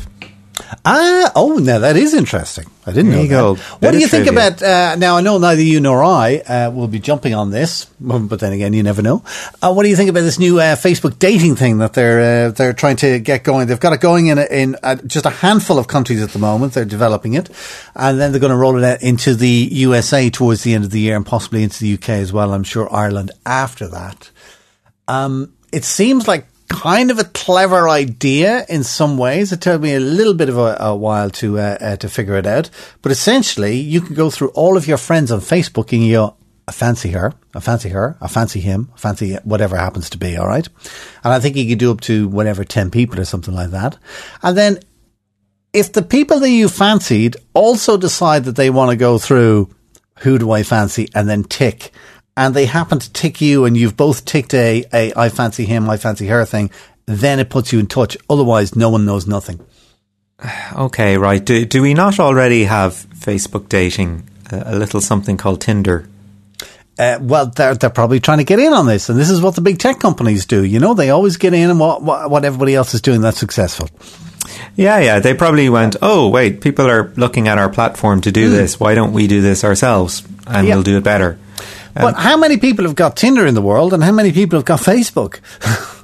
Ah, 0.85 1.31
oh, 1.35 1.57
now 1.57 1.79
that 1.79 1.95
is 1.97 2.13
interesting. 2.13 2.65
I 2.85 2.91
didn't 2.91 3.11
There 3.11 3.17
know 3.17 3.23
you 3.23 3.29
that. 3.29 3.35
go. 3.35 3.55
What 3.79 3.91
do 3.91 3.99
you 3.99 4.07
think 4.07 4.25
trivia. 4.27 4.47
about? 4.47 4.61
Uh, 4.61 4.95
now 4.97 5.17
I 5.17 5.21
know 5.21 5.37
neither 5.37 5.61
you 5.61 5.79
nor 5.79 6.03
I 6.03 6.37
uh, 6.39 6.71
will 6.71 6.87
be 6.87 6.99
jumping 6.99 7.33
on 7.33 7.49
this, 7.51 7.85
but 7.99 8.39
then 8.39 8.53
again, 8.53 8.73
you 8.73 8.83
never 8.83 9.01
know. 9.01 9.23
Uh, 9.61 9.73
what 9.73 9.83
do 9.83 9.89
you 9.89 9.95
think 9.95 10.09
about 10.09 10.21
this 10.21 10.39
new 10.39 10.59
uh, 10.59 10.75
Facebook 10.75 11.17
dating 11.19 11.55
thing 11.55 11.77
that 11.79 11.93
they're 11.93 12.47
uh, 12.47 12.51
they're 12.51 12.73
trying 12.73 12.97
to 12.97 13.19
get 13.19 13.43
going? 13.43 13.67
They've 13.67 13.79
got 13.79 13.93
it 13.93 14.01
going 14.01 14.27
in 14.27 14.37
a, 14.37 14.45
in 14.45 14.75
uh 14.83 14.95
just 15.07 15.25
a 15.25 15.29
handful 15.29 15.79
of 15.79 15.87
countries 15.87 16.21
at 16.21 16.31
the 16.31 16.39
moment. 16.39 16.73
They're 16.73 16.85
developing 16.85 17.33
it, 17.33 17.49
and 17.95 18.19
then 18.19 18.31
they're 18.31 18.41
going 18.41 18.51
to 18.51 18.57
roll 18.57 18.77
it 18.77 18.83
out 18.83 19.01
into 19.01 19.35
the 19.35 19.47
USA 19.71 20.29
towards 20.29 20.63
the 20.63 20.73
end 20.73 20.83
of 20.83 20.91
the 20.91 20.99
year, 20.99 21.15
and 21.15 21.25
possibly 21.25 21.63
into 21.63 21.79
the 21.79 21.93
UK 21.95 22.09
as 22.09 22.31
well. 22.33 22.53
I'm 22.53 22.63
sure 22.63 22.93
Ireland 22.93 23.31
after 23.45 23.87
that. 23.89 24.29
Um, 25.07 25.53
it 25.71 25.83
seems 25.83 26.27
like 26.27 26.45
kind 26.69 27.11
of 27.11 27.19
a 27.19 27.23
clever 27.25 27.89
idea 27.89 28.65
in 28.69 28.83
some 28.83 29.17
ways. 29.17 29.51
It 29.51 29.61
took 29.61 29.81
me 29.81 29.95
a 29.95 29.99
little 29.99 30.33
bit 30.33 30.49
of 30.49 30.57
a, 30.57 30.77
a 30.79 30.95
while 30.95 31.29
to 31.31 31.59
uh, 31.59 31.77
uh, 31.79 31.95
to 31.97 32.09
figure 32.09 32.37
it 32.37 32.45
out, 32.45 32.69
but 33.01 33.11
essentially, 33.11 33.79
you 33.79 34.01
can 34.01 34.15
go 34.15 34.29
through 34.29 34.49
all 34.49 34.77
of 34.77 34.87
your 34.87 34.97
friends 34.97 35.31
on 35.31 35.39
Facebook 35.39 35.91
and 35.93 36.03
you 36.03 36.13
go, 36.13 36.35
I 36.67 36.71
fancy 36.71 37.11
her, 37.11 37.33
I 37.53 37.59
fancy 37.59 37.89
her, 37.89 38.17
I 38.21 38.27
fancy 38.27 38.59
him, 38.59 38.89
I 38.93 38.97
fancy 38.97 39.35
whatever 39.43 39.77
happens 39.77 40.09
to 40.11 40.17
be. 40.17 40.37
All 40.37 40.47
right, 40.47 40.67
and 41.23 41.33
I 41.33 41.39
think 41.39 41.55
you 41.55 41.67
could 41.67 41.79
do 41.79 41.91
up 41.91 42.01
to 42.01 42.27
whatever 42.27 42.63
ten 42.63 42.91
people 42.91 43.19
or 43.19 43.25
something 43.25 43.53
like 43.53 43.71
that, 43.71 43.97
and 44.41 44.57
then. 44.57 44.79
If 45.75 45.91
the 45.91 46.03
people 46.03 46.39
that 46.41 46.51
you 46.51 46.69
fancied 46.69 47.35
also 47.55 47.97
decide 47.97 48.43
that 48.43 48.55
they 48.55 48.69
want 48.69 48.91
to 48.91 48.95
go 48.95 49.17
through 49.17 49.73
who 50.19 50.37
do 50.37 50.51
I 50.51 50.61
fancy 50.61 51.09
and 51.15 51.27
then 51.27 51.43
tick, 51.43 51.91
and 52.35 52.53
they 52.55 52.65
happen 52.65 52.99
to 52.99 53.11
tick 53.13 53.41
you 53.41 53.65
and 53.65 53.75
you've 53.77 53.97
both 53.97 54.25
ticked 54.25 54.53
a, 54.53 54.85
a 54.93 55.13
I 55.15 55.29
fancy 55.29 55.65
him, 55.65 55.89
I 55.89 55.97
fancy 55.97 56.27
her 56.27 56.45
thing, 56.45 56.71
then 57.05 57.39
it 57.39 57.49
puts 57.49 57.71
you 57.73 57.79
in 57.79 57.87
touch. 57.87 58.17
Otherwise, 58.29 58.75
no 58.75 58.89
one 58.89 59.05
knows 59.05 59.27
nothing. 59.27 59.59
Okay, 60.75 61.17
right. 61.17 61.43
Do, 61.43 61.63
do 61.65 61.81
we 61.81 61.93
not 61.93 62.19
already 62.19 62.63
have 62.65 62.93
Facebook 63.15 63.69
dating? 63.69 64.27
A, 64.51 64.73
a 64.73 64.75
little 64.75 64.99
something 64.99 65.37
called 65.37 65.61
Tinder. 65.61 66.09
Uh, 66.99 67.17
well, 67.21 67.45
they're, 67.47 67.75
they're 67.75 67.89
probably 67.89 68.19
trying 68.19 68.39
to 68.39 68.43
get 68.43 68.59
in 68.59 68.73
on 68.73 68.85
this, 68.85 69.09
and 69.09 69.17
this 69.17 69.29
is 69.29 69.41
what 69.41 69.55
the 69.55 69.61
big 69.61 69.79
tech 69.79 69.99
companies 69.99 70.45
do. 70.45 70.63
You 70.63 70.79
know, 70.79 70.93
they 70.93 71.09
always 71.11 71.37
get 71.37 71.53
in 71.53 71.69
on 71.69 71.79
what, 71.79 72.01
what, 72.03 72.29
what 72.29 72.45
everybody 72.45 72.75
else 72.75 72.93
is 72.93 73.01
doing 73.01 73.21
that's 73.21 73.39
successful. 73.39 73.89
Yeah, 74.75 74.99
yeah. 74.99 75.19
They 75.19 75.33
probably 75.33 75.69
went, 75.69 75.95
oh, 76.01 76.27
wait, 76.29 76.61
people 76.61 76.87
are 76.89 77.11
looking 77.15 77.47
at 77.47 77.57
our 77.57 77.69
platform 77.69 78.21
to 78.21 78.31
do 78.31 78.49
this. 78.49 78.79
Why 78.79 78.95
don't 78.95 79.13
we 79.13 79.27
do 79.27 79.41
this 79.41 79.63
ourselves? 79.63 80.23
And 80.45 80.67
Yeah. 80.67 80.75
we'll 80.75 80.83
do 80.83 80.97
it 80.97 81.03
better. 81.03 81.39
But 81.93 82.15
how 82.15 82.37
many 82.37 82.57
people 82.57 82.85
have 82.85 82.95
got 82.95 83.15
Tinder 83.15 83.45
in 83.45 83.53
the 83.53 83.61
world, 83.61 83.93
and 83.93 84.03
how 84.03 84.11
many 84.11 84.31
people 84.31 84.57
have 84.57 84.65
got 84.65 84.79
Facebook? 84.79 85.39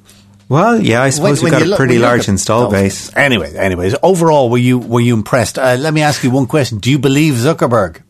Well, 0.49 0.81
yeah, 0.81 1.03
I 1.03 1.11
suppose 1.11 1.43
we've 1.43 1.51
got 1.51 1.63
you 1.63 1.73
a 1.75 1.77
pretty 1.77 1.99
look 1.99 2.07
large 2.07 2.27
install 2.27 2.71
base. 2.71 3.15
Anyway, 3.15 3.55
anyways, 3.55 3.95
overall, 4.01 4.49
were 4.49 4.57
you 4.57 4.79
were 4.79 4.99
you 4.99 5.13
impressed? 5.13 5.59
Uh, 5.59 5.77
let 5.79 5.93
me 5.93 6.01
ask 6.01 6.23
you 6.23 6.31
one 6.31 6.47
question: 6.47 6.79
Do 6.79 6.89
you 6.89 6.97
believe 6.97 7.35
Zuckerberg? 7.35 8.01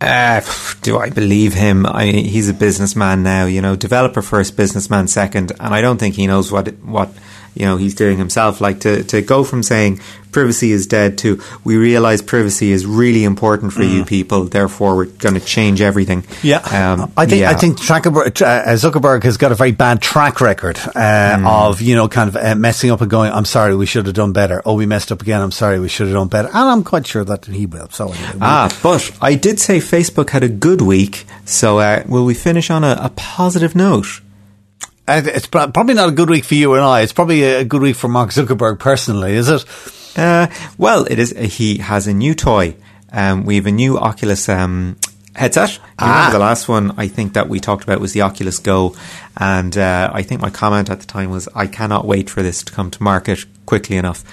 Uh, 0.00 0.40
do 0.82 0.98
I 0.98 1.10
believe 1.10 1.54
him? 1.54 1.86
I 1.86 2.06
mean, 2.06 2.24
he's 2.24 2.48
a 2.48 2.54
businessman 2.54 3.22
now, 3.22 3.46
you 3.46 3.62
know, 3.62 3.76
developer 3.76 4.20
first, 4.20 4.56
businessman 4.56 5.06
second, 5.06 5.52
and 5.60 5.72
I 5.72 5.80
don't 5.80 5.98
think 5.98 6.16
he 6.16 6.26
knows 6.26 6.50
what 6.50 6.68
what 6.78 7.08
you 7.56 7.66
know 7.66 7.76
he's 7.76 7.94
doing 7.94 8.18
himself. 8.18 8.60
Like 8.60 8.80
to 8.80 9.02
to 9.04 9.22
go 9.22 9.42
from 9.44 9.62
saying 9.62 10.00
privacy 10.32 10.70
is 10.70 10.86
dead 10.86 11.16
to 11.16 11.40
we 11.64 11.76
realize 11.78 12.20
privacy 12.20 12.70
is 12.70 12.84
really 12.84 13.24
important 13.24 13.72
for 13.72 13.82
you 13.82 14.04
people, 14.04 14.44
therefore 14.44 14.94
we're 14.94 15.06
going 15.06 15.32
to 15.34 15.40
change 15.40 15.80
everything. 15.80 16.24
um, 16.72 17.10
I 17.16 17.24
think 17.24 17.40
yeah. 17.40 17.50
I 17.50 17.54
think 17.54 17.78
Zuckerberg, 17.78 18.42
uh, 18.42 18.74
Zuckerberg 18.76 19.22
has 19.24 19.38
got 19.38 19.50
a 19.50 19.54
very 19.54 19.72
bad 19.72 20.02
track 20.02 20.40
record 20.42 20.78
uh, 20.94 21.38
Hmm. 21.38 21.46
of 21.46 21.80
you 21.80 21.94
know 21.96 22.06
kind 22.08 22.28
of 22.28 22.36
uh, 22.36 22.54
messing 22.54 22.90
up 22.90 23.00
and 23.00 23.10
going. 23.10 23.32
I'm 23.32 23.46
sorry, 23.46 23.74
we 23.74 23.86
should 23.86 24.04
have 24.06 24.14
done 24.14 24.32
better. 24.32 24.60
Oh, 24.66 24.74
we 24.74 24.84
messed 24.86 25.10
up 25.10 25.22
again. 25.22 25.40
I'm 25.40 25.52
sorry, 25.52 25.80
we 25.80 25.88
should 25.88 26.08
have 26.08 26.14
done 26.16 26.28
better. 26.28 26.48
And 26.48 26.68
I'm 26.72 26.84
quite 26.84 27.06
sure 27.06 27.24
that 27.24 27.46
he 27.46 27.64
will. 27.64 27.88
So 27.90 28.12
anyway, 28.12 28.30
we- 28.34 28.38
Ah, 28.42 28.68
but 28.82 29.10
I 29.22 29.34
did 29.36 29.58
say 29.58 29.78
Facebook 29.78 30.30
had 30.30 30.44
a 30.44 30.48
good 30.50 30.82
week, 30.82 31.24
so 31.46 31.78
uh, 31.78 32.02
will 32.06 32.26
we 32.26 32.34
finish 32.34 32.68
on 32.70 32.84
a, 32.84 32.98
a 33.00 33.08
positive 33.16 33.74
note? 33.74 34.20
It's 35.08 35.46
probably 35.46 35.94
not 35.94 36.08
a 36.08 36.12
good 36.12 36.28
week 36.28 36.44
for 36.44 36.54
you 36.54 36.74
and 36.74 36.82
I. 36.82 37.02
It's 37.02 37.12
probably 37.12 37.44
a 37.44 37.64
good 37.64 37.80
week 37.80 37.96
for 37.96 38.08
Mark 38.08 38.30
Zuckerberg 38.30 38.78
personally, 38.78 39.34
is 39.34 39.48
it? 39.48 39.64
Uh, 40.16 40.48
well, 40.78 41.04
it 41.04 41.18
is. 41.18 41.30
He 41.30 41.78
has 41.78 42.06
a 42.06 42.14
new 42.14 42.34
toy. 42.34 42.76
Um, 43.12 43.44
we 43.44 43.56
have 43.56 43.66
a 43.66 43.72
new 43.72 43.98
Oculus 43.98 44.48
um, 44.48 44.96
headset. 45.36 45.78
Ah. 45.98 46.06
remember 46.06 46.32
the 46.32 46.44
last 46.44 46.68
one 46.68 46.94
I 46.96 47.08
think 47.08 47.34
that 47.34 47.48
we 47.48 47.60
talked 47.60 47.84
about 47.84 48.00
was 48.00 48.12
the 48.12 48.22
Oculus 48.22 48.58
Go, 48.58 48.96
and 49.36 49.76
uh, 49.76 50.10
I 50.12 50.22
think 50.22 50.40
my 50.40 50.50
comment 50.50 50.90
at 50.90 51.00
the 51.00 51.06
time 51.06 51.30
was, 51.30 51.48
"I 51.54 51.66
cannot 51.66 52.06
wait 52.06 52.28
for 52.30 52.42
this 52.42 52.62
to 52.64 52.72
come 52.72 52.90
to 52.90 53.02
market 53.02 53.44
quickly 53.66 53.96
enough." 53.96 54.24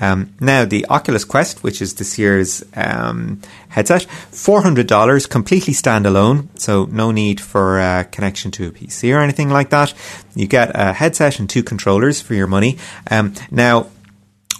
Um, 0.00 0.34
now, 0.40 0.64
the 0.64 0.86
Oculus 0.88 1.24
Quest, 1.24 1.62
which 1.62 1.82
is 1.82 1.94
this 1.94 2.18
year's 2.18 2.64
um, 2.74 3.40
headset, 3.68 4.04
four 4.04 4.62
hundred 4.62 4.86
dollars, 4.86 5.26
completely 5.26 5.74
standalone, 5.74 6.48
so 6.58 6.86
no 6.90 7.10
need 7.10 7.40
for 7.40 7.80
uh, 7.80 8.04
connection 8.10 8.50
to 8.52 8.68
a 8.68 8.70
PC 8.70 9.14
or 9.14 9.20
anything 9.20 9.50
like 9.50 9.70
that. 9.70 9.92
You 10.34 10.46
get 10.46 10.70
a 10.74 10.92
headset 10.92 11.38
and 11.38 11.48
two 11.48 11.62
controllers 11.62 12.20
for 12.20 12.34
your 12.34 12.46
money. 12.46 12.78
Um, 13.10 13.34
now 13.50 13.88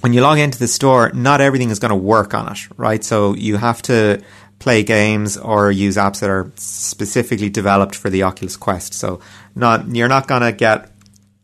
when 0.02 0.12
you 0.12 0.21
log 0.21 0.38
into 0.38 0.59
the 0.59 0.66
store, 0.66 1.12
not 1.14 1.40
everything 1.40 1.71
is 1.71 1.78
going 1.78 1.90
to 1.90 1.97
work 1.97 2.35
on 2.35 2.50
it, 2.50 2.59
right? 2.76 3.04
So 3.04 3.35
you 3.35 3.56
have 3.56 3.80
to 3.82 4.21
play 4.62 4.83
games 4.85 5.37
or 5.37 5.71
use 5.71 5.97
apps 5.97 6.21
that 6.21 6.31
are 6.31 6.47
specifically 6.57 7.50
developed 7.50 7.95
for 7.95 8.11
the 8.11 8.23
Oculus 8.23 8.57
Quest. 8.57 8.95
So 8.95 9.21
not 9.54 9.95
you're 9.95 10.09
not 10.16 10.28
going 10.28 10.42
to 10.42 10.52
get, 10.52 10.88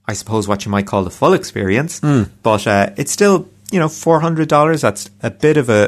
I 0.06 0.14
suppose, 0.14 0.46
what 0.48 0.64
you 0.64 0.70
might 0.70 0.86
call 0.86 1.02
the 1.04 1.10
full 1.10 1.34
experience, 1.34 2.00
but 2.42 2.66
uh, 2.66 2.90
it's 2.96 3.12
still 3.12 3.48
you 3.72 3.78
know 3.80 3.88
four 3.88 4.20
hundred 4.20 4.48
dollars. 4.48 4.80
That's 4.82 5.10
a 5.22 5.30
bit 5.30 5.56
of 5.56 5.68
a, 5.68 5.82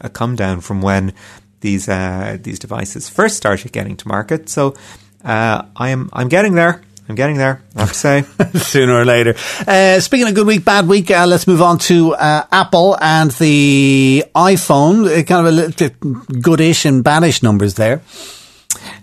a, 0.00 0.06
a 0.06 0.08
come 0.10 0.36
down 0.36 0.60
from 0.60 0.82
when 0.82 1.12
these 1.60 1.88
uh, 1.88 2.36
these 2.42 2.58
devices 2.58 3.08
first 3.08 3.36
started 3.36 3.72
getting 3.72 3.96
to 3.96 4.08
market. 4.08 4.48
So 4.48 4.74
uh, 5.24 5.62
I 5.76 5.90
am 5.90 6.10
I'm 6.12 6.28
getting 6.28 6.54
there. 6.54 6.82
I'm 7.12 7.16
getting 7.16 7.36
there. 7.36 7.62
I 7.76 7.80
have 7.80 7.90
to 7.90 7.94
say. 7.94 8.22
sooner 8.54 8.94
or 8.94 9.04
later. 9.04 9.34
Uh, 9.68 10.00
speaking 10.00 10.28
of 10.28 10.34
good 10.34 10.46
week, 10.46 10.64
bad 10.64 10.88
week, 10.88 11.10
uh, 11.10 11.26
let's 11.26 11.46
move 11.46 11.60
on 11.60 11.76
to 11.80 12.14
uh, 12.14 12.46
Apple 12.50 12.96
and 13.02 13.30
the 13.32 14.24
iPhone. 14.34 15.04
Uh, 15.04 15.22
kind 15.22 15.46
of 15.46 15.52
a 15.52 15.54
little 15.54 15.72
bit 15.72 16.00
goodish 16.40 16.86
and 16.86 17.04
baddish 17.04 17.42
numbers 17.42 17.74
there. 17.74 18.00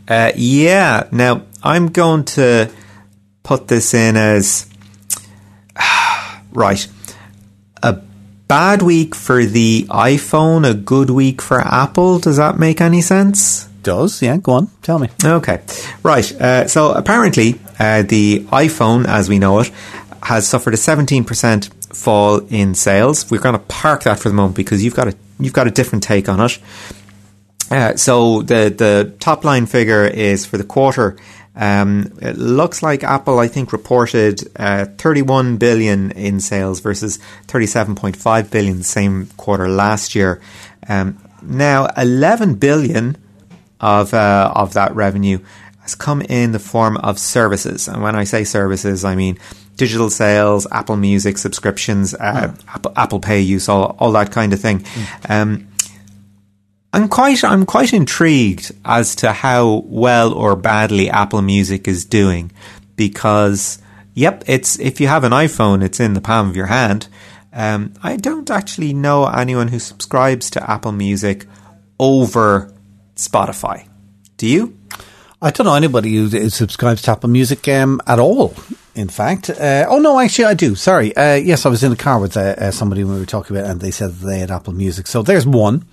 Uh, 0.07 0.31
yeah. 0.35 1.07
Now 1.11 1.43
I'm 1.61 1.91
going 1.91 2.23
to 2.33 2.71
put 3.43 3.67
this 3.67 3.93
in 3.93 4.17
as 4.17 4.67
right. 6.51 6.87
A 7.83 8.01
bad 8.47 8.81
week 8.81 9.13
for 9.13 9.45
the 9.45 9.85
iPhone, 9.91 10.67
a 10.67 10.73
good 10.73 11.11
week 11.11 11.43
for 11.43 11.61
Apple. 11.61 12.17
Does 12.17 12.37
that 12.37 12.57
make 12.57 12.81
any 12.81 13.01
sense? 13.01 13.65
Does 13.83 14.19
yeah? 14.23 14.37
Go 14.37 14.53
on, 14.53 14.67
tell 14.81 14.97
me. 14.97 15.09
Okay, 15.23 15.61
right. 16.01 16.41
Uh, 16.41 16.67
so 16.67 16.91
apparently, 16.91 17.59
uh, 17.79 18.03
the 18.03 18.41
iPhone, 18.51 19.07
as 19.07 19.29
we 19.29 19.39
know 19.39 19.59
it, 19.59 19.71
has 20.23 20.47
suffered 20.47 20.73
a 20.73 20.77
seventeen 20.77 21.23
percent 21.23 21.69
fall 21.93 22.39
in 22.49 22.75
sales. 22.75 23.29
We're 23.31 23.39
going 23.39 23.53
to 23.53 23.65
park 23.67 24.03
that 24.03 24.19
for 24.19 24.29
the 24.29 24.35
moment 24.35 24.55
because 24.55 24.83
you've 24.83 24.95
got 24.95 25.07
a 25.07 25.15
you've 25.39 25.53
got 25.53 25.67
a 25.67 25.71
different 25.71 26.03
take 26.03 26.29
on 26.29 26.39
it. 26.39 26.59
Uh, 27.71 27.95
so 27.95 28.41
the 28.41 28.73
the 28.75 29.15
top 29.19 29.43
line 29.43 29.65
figure 29.65 30.05
is 30.05 30.45
for 30.45 30.57
the 30.57 30.63
quarter. 30.63 31.17
Um, 31.55 32.13
it 32.21 32.37
looks 32.37 32.81
like 32.81 33.03
Apple, 33.03 33.37
I 33.37 33.49
think, 33.49 33.73
reported 33.73 34.49
uh, 34.55 34.85
31 34.85 35.57
billion 35.57 36.11
in 36.11 36.39
sales 36.39 36.79
versus 36.79 37.19
37.5 37.47 38.49
billion 38.49 38.77
the 38.77 38.83
same 38.83 39.25
quarter 39.35 39.67
last 39.67 40.15
year. 40.15 40.41
Um, 40.87 41.17
now, 41.41 41.87
11 41.97 42.55
billion 42.55 43.17
of 43.81 44.13
uh, 44.13 44.51
of 44.55 44.73
that 44.73 44.95
revenue 44.95 45.39
has 45.89 45.95
come 45.95 46.21
in 46.21 46.51
the 46.51 46.59
form 46.59 46.97
of 46.97 47.17
services, 47.19 47.87
and 47.87 48.01
when 48.01 48.15
I 48.15 48.23
say 48.23 48.43
services, 48.43 49.03
I 49.03 49.15
mean 49.15 49.37
digital 49.75 50.09
sales, 50.09 50.67
Apple 50.71 50.97
Music 50.97 51.37
subscriptions, 51.37 52.13
uh, 52.13 52.53
Apple, 52.67 52.93
Apple 52.95 53.19
Pay 53.19 53.41
use, 53.41 53.69
all 53.69 53.95
all 53.99 54.11
that 54.11 54.31
kind 54.31 54.53
of 54.53 54.59
thing. 54.59 54.85
Um, 55.27 55.67
I'm 56.93 57.07
quite 57.07 57.43
I'm 57.43 57.65
quite 57.65 57.93
intrigued 57.93 58.71
as 58.85 59.15
to 59.17 59.31
how 59.31 59.83
well 59.85 60.33
or 60.33 60.55
badly 60.55 61.09
Apple 61.09 61.41
Music 61.41 61.87
is 61.87 62.05
doing 62.05 62.51
because 62.95 63.79
yep, 64.13 64.43
it's 64.47 64.79
if 64.79 64.99
you 64.99 65.07
have 65.07 65.23
an 65.23 65.31
iPhone, 65.31 65.83
it's 65.83 65.99
in 65.99 66.13
the 66.13 66.21
palm 66.21 66.49
of 66.49 66.55
your 66.55 66.67
hand. 66.67 67.07
Um, 67.51 67.93
I 68.03 68.15
don't 68.15 68.49
actually 68.51 68.93
know 68.93 69.25
anyone 69.25 69.69
who 69.69 69.79
subscribes 69.79 70.51
to 70.51 70.71
Apple 70.71 70.91
Music 70.91 71.47
over 71.99 72.71
Spotify. 73.15 73.87
Do 74.37 74.47
you? 74.47 74.77
I 75.41 75.51
don't 75.51 75.65
know 75.65 75.75
anybody 75.75 76.13
who 76.15 76.49
subscribes 76.49 77.01
to 77.03 77.11
Apple 77.11 77.29
Music 77.29 77.65
um, 77.69 78.01
at 78.05 78.19
all. 78.19 78.53
In 78.93 79.07
fact, 79.07 79.49
uh, 79.49 79.85
oh 79.87 79.99
no, 79.99 80.19
actually 80.19 80.45
I 80.45 80.53
do. 80.53 80.75
Sorry. 80.75 81.15
Uh, 81.15 81.35
yes, 81.35 81.65
I 81.65 81.69
was 81.69 81.83
in 81.83 81.91
the 81.91 81.95
car 81.95 82.19
with 82.19 82.35
uh, 82.35 82.55
uh, 82.57 82.71
somebody 82.71 83.05
when 83.05 83.13
we 83.13 83.19
were 83.21 83.25
talking 83.25 83.55
about, 83.55 83.69
it 83.69 83.71
and 83.71 83.79
they 83.79 83.91
said 83.91 84.11
that 84.11 84.25
they 84.25 84.39
had 84.39 84.51
Apple 84.51 84.73
Music. 84.73 85.07
So 85.07 85.21
there's 85.21 85.47
one. 85.47 85.85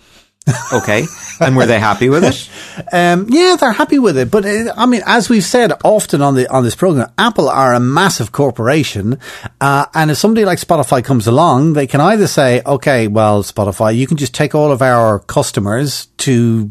Okay, 0.72 1.04
and 1.40 1.56
were 1.56 1.66
they 1.66 1.80
happy 1.80 2.08
with 2.08 2.22
it? 2.22 2.48
Um, 2.92 3.26
yeah, 3.30 3.56
they're 3.58 3.72
happy 3.72 3.98
with 3.98 4.16
it, 4.16 4.30
but 4.30 4.44
uh, 4.44 4.72
I 4.76 4.86
mean, 4.86 5.00
as 5.06 5.28
we've 5.28 5.42
said 5.42 5.72
often 5.82 6.22
on 6.22 6.34
the 6.34 6.46
on 6.48 6.62
this 6.62 6.76
program, 6.76 7.10
Apple 7.18 7.48
are 7.48 7.72
a 7.72 7.80
massive 7.80 8.30
corporation, 8.30 9.18
uh, 9.60 9.86
and 9.94 10.10
if 10.10 10.18
somebody 10.18 10.44
like 10.44 10.60
Spotify 10.60 11.02
comes 11.02 11.26
along, 11.26 11.72
they 11.72 11.86
can 11.86 12.00
either 12.00 12.28
say, 12.28 12.62
"Okay, 12.64 13.08
well, 13.08 13.42
Spotify, 13.42 13.96
you 13.96 14.06
can 14.06 14.18
just 14.18 14.34
take 14.34 14.54
all 14.54 14.70
of 14.70 14.82
our 14.82 15.18
customers 15.18 16.06
to 16.18 16.70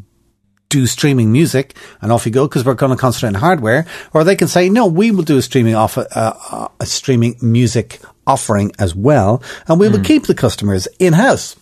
do 0.69 0.85
streaming 0.87 1.31
music, 1.31 1.75
and 2.01 2.11
off 2.11 2.25
you 2.25 2.31
go 2.31 2.47
because 2.47 2.65
we're 2.65 2.73
going 2.73 2.91
to 2.91 2.97
concentrate 2.97 3.29
on 3.29 3.35
hardware," 3.35 3.85
or 4.13 4.23
they 4.23 4.35
can 4.35 4.47
say, 4.47 4.69
"No, 4.69 4.85
we 4.87 5.11
will 5.11 5.23
do 5.23 5.37
a 5.37 5.41
streaming 5.41 5.75
off 5.75 5.97
uh, 5.97 6.67
a 6.79 6.85
streaming 6.85 7.35
music 7.41 7.99
offering 8.27 8.71
as 8.79 8.95
well, 8.95 9.41
and 9.67 9.79
we 9.79 9.87
will 9.89 10.01
keep 10.03 10.25
the 10.27 10.35
customers 10.35 10.87
in 10.99 11.13
house." 11.13 11.55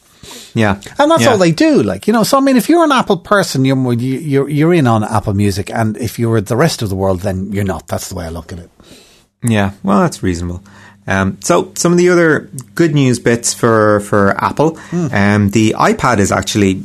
Yeah, 0.54 0.80
And 1.00 1.12
that's 1.12 1.24
Yeah. 1.24 1.32
all 1.32 1.38
they 1.38 1.52
do. 1.52 1.84
Like, 1.84 2.08
you 2.08 2.14
know, 2.14 2.24
so 2.24 2.38
I 2.38 2.42
mean, 2.42 2.56
if 2.56 2.70
you're 2.70 2.86
an 2.86 2.94
Apple 2.94 3.18
person, 3.18 3.66
you're, 3.66 3.94
you- 3.94 4.20
you're, 4.20 4.50
you're 4.50 4.74
in 4.74 4.88
on 4.88 5.04
Apple 5.04 5.34
Music. 5.34 5.70
And 5.70 5.98
if 5.98 6.18
you're 6.18 6.40
the 6.40 6.56
rest 6.56 6.82
of 6.82 6.88
the 6.88 6.96
world, 6.96 7.22
then 7.22 7.52
you're 7.52 7.66
not. 7.66 7.88
That's 7.88 8.08
the 8.08 8.16
way 8.16 8.26
I 8.26 8.30
look 8.30 8.54
at 8.54 8.60
it. 8.60 8.70
Yeah, 9.44 9.72
well, 9.84 10.00
that's 10.00 10.24
reasonable. 10.24 10.64
Um, 11.08 11.38
so, 11.42 11.74
some 11.76 11.92
of 11.92 11.98
the 11.98 12.08
other 12.10 12.50
good 12.76 12.94
news 12.96 13.20
bits 13.20 13.54
for 13.54 14.00
for 14.00 14.32
Apple, 14.42 14.80
um, 14.94 15.50
the 15.50 15.76
iPad 15.78 16.20
is 16.20 16.32
actually 16.32 16.84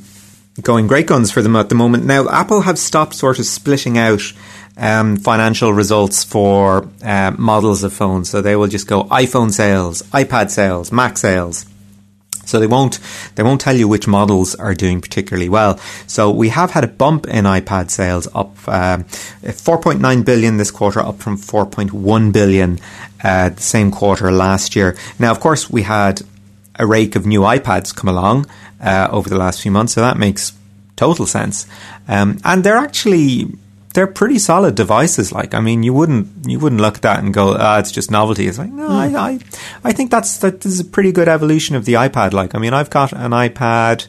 going 0.62 0.87
great 0.87 1.07
guns 1.07 1.31
for 1.31 1.43
them 1.43 1.57
at 1.57 1.69
the 1.69 1.75
moment. 1.75 2.05
Now, 2.05 2.29
Apple 2.29 2.62
have 2.62 2.79
stopped 2.79 3.15
sort 3.15 3.38
of 3.38 3.47
splitting 3.47 3.99
out 3.99 4.33
um, 4.77 5.17
financial 5.17 5.73
results 5.73 6.25
for 6.25 6.88
uh, 7.03 7.33
models 7.37 7.83
of 7.83 7.93
phones, 7.93 8.31
so 8.31 8.41
they 8.41 8.57
will 8.57 8.69
just 8.69 8.87
go 8.87 9.05
iPhone 9.05 9.53
sales, 9.53 10.03
iPad 10.12 10.50
sales, 10.50 10.93
Mac 10.93 11.19
sales. 11.19 11.67
So 12.49 12.59
they 12.59 12.67
won't 12.67 12.99
they 13.35 13.43
won't 13.43 13.61
tell 13.61 13.77
you 13.77 13.87
which 13.87 14.09
models 14.09 14.55
are 14.55 14.75
doing 14.75 15.03
particularly 15.03 15.50
well. 15.50 15.79
So 16.07 16.31
we 16.31 16.49
have 16.49 16.71
had 16.71 16.83
a 16.83 16.87
bump 16.88 17.27
in 17.27 17.45
iPad 17.45 17.91
sales 17.91 18.27
up 18.35 18.57
um, 18.67 19.05
4.9 19.05 20.25
billion 20.25 20.57
this 20.57 20.71
quarter, 20.71 21.00
up 21.00 21.19
from 21.19 21.37
4.1 21.37 22.33
billion 22.33 22.79
uh, 23.23 23.50
the 23.50 23.61
same 23.61 23.91
quarter 23.91 24.33
last 24.33 24.75
year. 24.75 24.97
Now, 25.19 25.31
of 25.31 25.41
course, 25.41 25.69
we 25.69 25.83
had 25.83 26.23
a 26.78 26.87
rake 26.87 27.16
of 27.16 27.26
new 27.26 27.40
iPads 27.40 27.94
come 27.94 28.08
along 28.08 28.47
uh, 28.80 29.08
over 29.11 29.28
the 29.28 29.37
last 29.37 29.62
few 29.62 29.70
months, 29.70 29.94
so 29.94 30.00
that 30.00 30.16
makes 30.16 30.52
total 30.97 31.26
sense. 31.26 31.66
Um, 32.06 32.38
and 32.44 32.64
they're 32.64 32.76
actually 32.76 33.49
they're 33.94 34.06
pretty 34.06 34.38
solid 34.38 34.75
devices. 34.75 35.32
Like, 35.32 35.54
I 35.54 35.61
mean, 35.61 35.82
you 35.82 35.92
wouldn't 35.92 36.47
you 36.47 36.58
wouldn't 36.58 36.80
look 36.80 36.97
at 36.97 37.02
that 37.02 37.18
and 37.18 37.32
go, 37.32 37.56
ah, 37.58 37.78
it's 37.78 37.90
just 37.90 38.11
novelty. 38.11 38.47
It's 38.47 38.58
like, 38.58 38.70
no, 38.70 38.88
I, 38.88 39.06
I, 39.06 39.38
I 39.82 39.92
think 39.92 40.11
that's 40.11 40.38
that 40.38 40.64
is 40.64 40.80
a 40.80 40.85
pretty 40.85 41.12
good 41.12 41.28
evolution 41.28 41.75
of 41.76 41.85
the 41.85 41.94
iPad. 41.94 42.32
Like, 42.32 42.54
I 42.54 42.58
mean, 42.58 42.75
I've 42.75 42.90
got 42.90 43.12
an 43.12 43.32
iPad 43.32 44.06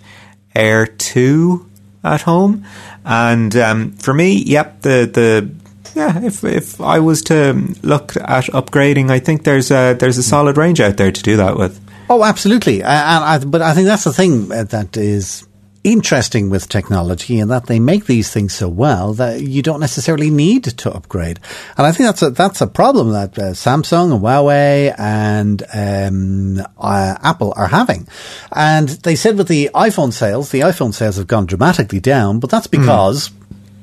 Air 0.55 0.87
two 0.87 1.69
at 2.03 2.21
home, 2.21 2.65
and 3.05 3.55
um, 3.55 3.91
for 3.93 4.13
me, 4.13 4.33
yep, 4.33 4.81
the 4.81 5.09
the 5.11 5.49
yeah, 5.95 6.23
if 6.23 6.43
if 6.43 6.81
I 6.81 6.99
was 6.99 7.21
to 7.23 7.53
look 7.81 8.15
at 8.17 8.45
upgrading, 8.45 9.09
I 9.09 9.19
think 9.19 9.43
there's 9.43 9.71
a 9.71 9.93
there's 9.93 10.17
a 10.17 10.23
solid 10.23 10.57
range 10.57 10.81
out 10.81 10.97
there 10.97 11.11
to 11.11 11.23
do 11.23 11.37
that 11.37 11.57
with. 11.57 11.79
Oh, 12.09 12.23
absolutely. 12.23 12.81
And 12.81 13.23
I, 13.23 13.37
but 13.37 13.61
I 13.61 13.73
think 13.73 13.85
that's 13.85 14.03
the 14.03 14.13
thing 14.13 14.51
uh, 14.51 14.63
that 14.63 14.97
is 14.97 15.47
interesting 15.83 16.49
with 16.49 16.67
technology 16.67 17.39
and 17.39 17.49
that 17.51 17.67
they 17.67 17.79
make 17.79 18.05
these 18.05 18.31
things 18.31 18.53
so 18.53 18.67
well 18.67 19.13
that 19.13 19.41
you 19.41 19.61
don't 19.61 19.79
necessarily 19.79 20.29
need 20.29 20.63
to 20.63 20.91
upgrade. 20.91 21.39
And 21.77 21.85
I 21.85 21.91
think 21.91 22.07
that's 22.07 22.21
a, 22.21 22.29
that's 22.31 22.61
a 22.61 22.67
problem 22.67 23.11
that 23.11 23.37
uh, 23.37 23.51
Samsung 23.51 24.11
and 24.11 24.21
Huawei 24.21 24.93
and 24.97 25.63
um, 25.73 26.65
uh, 26.77 27.15
Apple 27.21 27.53
are 27.55 27.67
having. 27.67 28.07
And 28.51 28.89
they 28.89 29.15
said 29.15 29.37
with 29.37 29.47
the 29.47 29.69
iPhone 29.73 30.11
sales, 30.11 30.49
the 30.49 30.61
iPhone 30.61 30.93
sales 30.93 31.17
have 31.17 31.27
gone 31.27 31.45
dramatically 31.45 31.99
down, 31.99 32.39
but 32.39 32.49
that's 32.49 32.67
because, 32.67 33.29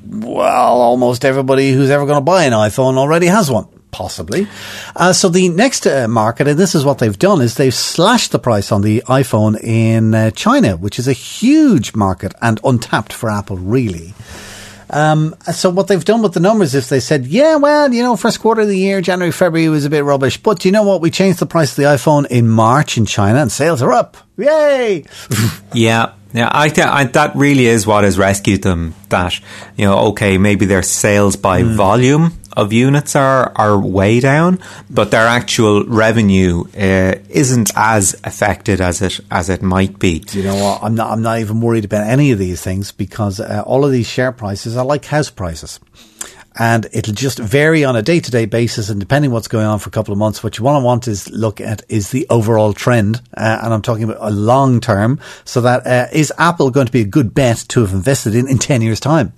mm. 0.06 0.24
well, 0.24 0.80
almost 0.80 1.24
everybody 1.24 1.72
who's 1.72 1.90
ever 1.90 2.04
going 2.04 2.18
to 2.18 2.24
buy 2.24 2.44
an 2.44 2.52
iPhone 2.52 2.98
already 2.98 3.26
has 3.26 3.50
one 3.50 3.68
possibly. 3.96 4.46
Uh, 4.94 5.10
so 5.10 5.30
the 5.30 5.48
next 5.48 5.86
uh, 5.86 6.06
market, 6.06 6.46
and 6.46 6.58
this 6.58 6.74
is 6.74 6.84
what 6.84 6.98
they've 6.98 7.18
done, 7.18 7.40
is 7.40 7.54
they've 7.54 7.72
slashed 7.72 8.30
the 8.30 8.38
price 8.38 8.70
on 8.70 8.82
the 8.82 9.02
iPhone 9.06 9.58
in 9.62 10.14
uh, 10.14 10.30
China, 10.32 10.76
which 10.76 10.98
is 10.98 11.08
a 11.08 11.14
huge 11.14 11.94
market 11.94 12.34
and 12.42 12.60
untapped 12.62 13.14
for 13.14 13.30
Apple, 13.30 13.56
really. 13.56 14.12
Um, 14.90 15.34
so 15.50 15.70
what 15.70 15.88
they've 15.88 16.04
done 16.04 16.20
with 16.20 16.34
the 16.34 16.40
numbers 16.40 16.74
is 16.74 16.90
they 16.90 17.00
said, 17.00 17.26
yeah, 17.26 17.56
well, 17.56 17.90
you 17.92 18.02
know, 18.02 18.16
first 18.16 18.38
quarter 18.38 18.60
of 18.60 18.68
the 18.68 18.78
year, 18.78 19.00
January, 19.00 19.32
February 19.32 19.70
was 19.70 19.86
a 19.86 19.90
bit 19.90 20.04
rubbish, 20.04 20.36
but 20.36 20.66
you 20.66 20.72
know 20.72 20.82
what? 20.82 21.00
We 21.00 21.10
changed 21.10 21.38
the 21.38 21.46
price 21.46 21.70
of 21.70 21.76
the 21.76 21.84
iPhone 21.84 22.26
in 22.26 22.46
March 22.46 22.98
in 22.98 23.06
China 23.06 23.40
and 23.40 23.50
sales 23.50 23.80
are 23.80 23.92
up. 23.92 24.18
Yay! 24.36 25.04
yeah. 25.72 26.12
Yeah, 26.34 26.50
I 26.52 26.68
think 26.68 27.14
that 27.14 27.34
really 27.34 27.64
is 27.64 27.86
what 27.86 28.04
has 28.04 28.18
rescued 28.18 28.60
them. 28.60 28.94
That 29.08 29.40
you 29.78 29.86
know, 29.86 30.08
okay, 30.08 30.36
maybe 30.36 30.66
their 30.66 30.82
sales 30.82 31.34
by 31.34 31.62
mm. 31.62 31.76
volume 31.76 32.32
of 32.56 32.72
units 32.72 33.14
are 33.14 33.52
are 33.54 33.78
way 33.78 34.18
down, 34.20 34.58
but 34.88 35.10
their 35.10 35.26
actual 35.26 35.84
revenue 35.84 36.64
uh, 36.74 37.14
isn't 37.28 37.70
as 37.76 38.16
affected 38.24 38.80
as 38.80 39.02
it 39.02 39.20
as 39.30 39.50
it 39.50 39.62
might 39.62 39.98
be. 39.98 40.24
You 40.32 40.42
know 40.42 40.56
what? 40.56 40.82
I'm 40.82 40.94
not 40.94 41.10
I'm 41.10 41.22
not 41.22 41.38
even 41.40 41.60
worried 41.60 41.84
about 41.84 42.06
any 42.06 42.32
of 42.32 42.38
these 42.38 42.62
things 42.62 42.92
because 42.92 43.38
uh, 43.40 43.62
all 43.66 43.84
of 43.84 43.92
these 43.92 44.08
share 44.08 44.32
prices 44.32 44.76
are 44.76 44.84
like 44.84 45.04
house 45.04 45.30
prices. 45.30 45.78
And 46.58 46.86
it'll 46.94 47.12
just 47.12 47.38
vary 47.38 47.84
on 47.84 47.96
a 47.96 48.02
day 48.02 48.18
to 48.18 48.30
day 48.30 48.46
basis, 48.46 48.88
and 48.88 48.98
depending 48.98 49.30
what's 49.30 49.46
going 49.46 49.66
on 49.66 49.78
for 49.78 49.90
a 49.90 49.92
couple 49.92 50.12
of 50.12 50.18
months, 50.18 50.42
what 50.42 50.56
you 50.56 50.64
want 50.64 50.80
to 50.80 50.84
want 50.86 51.06
is 51.06 51.28
look 51.28 51.60
at 51.60 51.82
is 51.90 52.12
the 52.12 52.26
overall 52.30 52.72
trend, 52.72 53.20
uh, 53.36 53.60
and 53.62 53.74
I'm 53.74 53.82
talking 53.82 54.04
about 54.04 54.16
a 54.20 54.30
long 54.30 54.80
term. 54.80 55.20
So 55.44 55.60
that 55.60 55.86
uh, 55.86 56.06
is 56.14 56.32
Apple 56.38 56.70
going 56.70 56.86
to 56.86 56.92
be 56.92 57.02
a 57.02 57.04
good 57.04 57.34
bet 57.34 57.66
to 57.68 57.80
have 57.80 57.92
invested 57.92 58.34
in 58.34 58.48
in 58.48 58.56
ten 58.56 58.80
years' 58.80 59.00
time? 59.00 59.34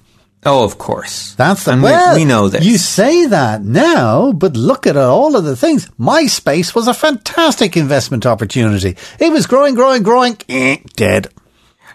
Oh, 0.47 0.65
of 0.65 0.79
course. 0.79 1.35
That's 1.35 1.65
the 1.65 1.73
and 1.73 1.83
well, 1.83 2.15
we, 2.15 2.21
we, 2.21 2.25
know 2.25 2.49
this. 2.49 2.65
You 2.65 2.79
say 2.79 3.27
that 3.27 3.63
now, 3.63 4.33
but 4.33 4.57
look 4.57 4.87
at 4.87 4.97
all 4.97 5.37
of 5.37 5.45
the 5.45 5.57
things. 5.57 5.89
MySpace 5.99 6.75
was 6.75 6.87
a 6.87 6.95
fantastic 6.95 7.77
investment 7.77 8.25
opportunity. 8.25 8.97
It 9.19 9.33
was 9.33 9.47
growing, 9.47 9.75
growing, 9.75 10.03
growing, 10.05 10.37
eh, 10.49 10.79
dead. 10.95 11.29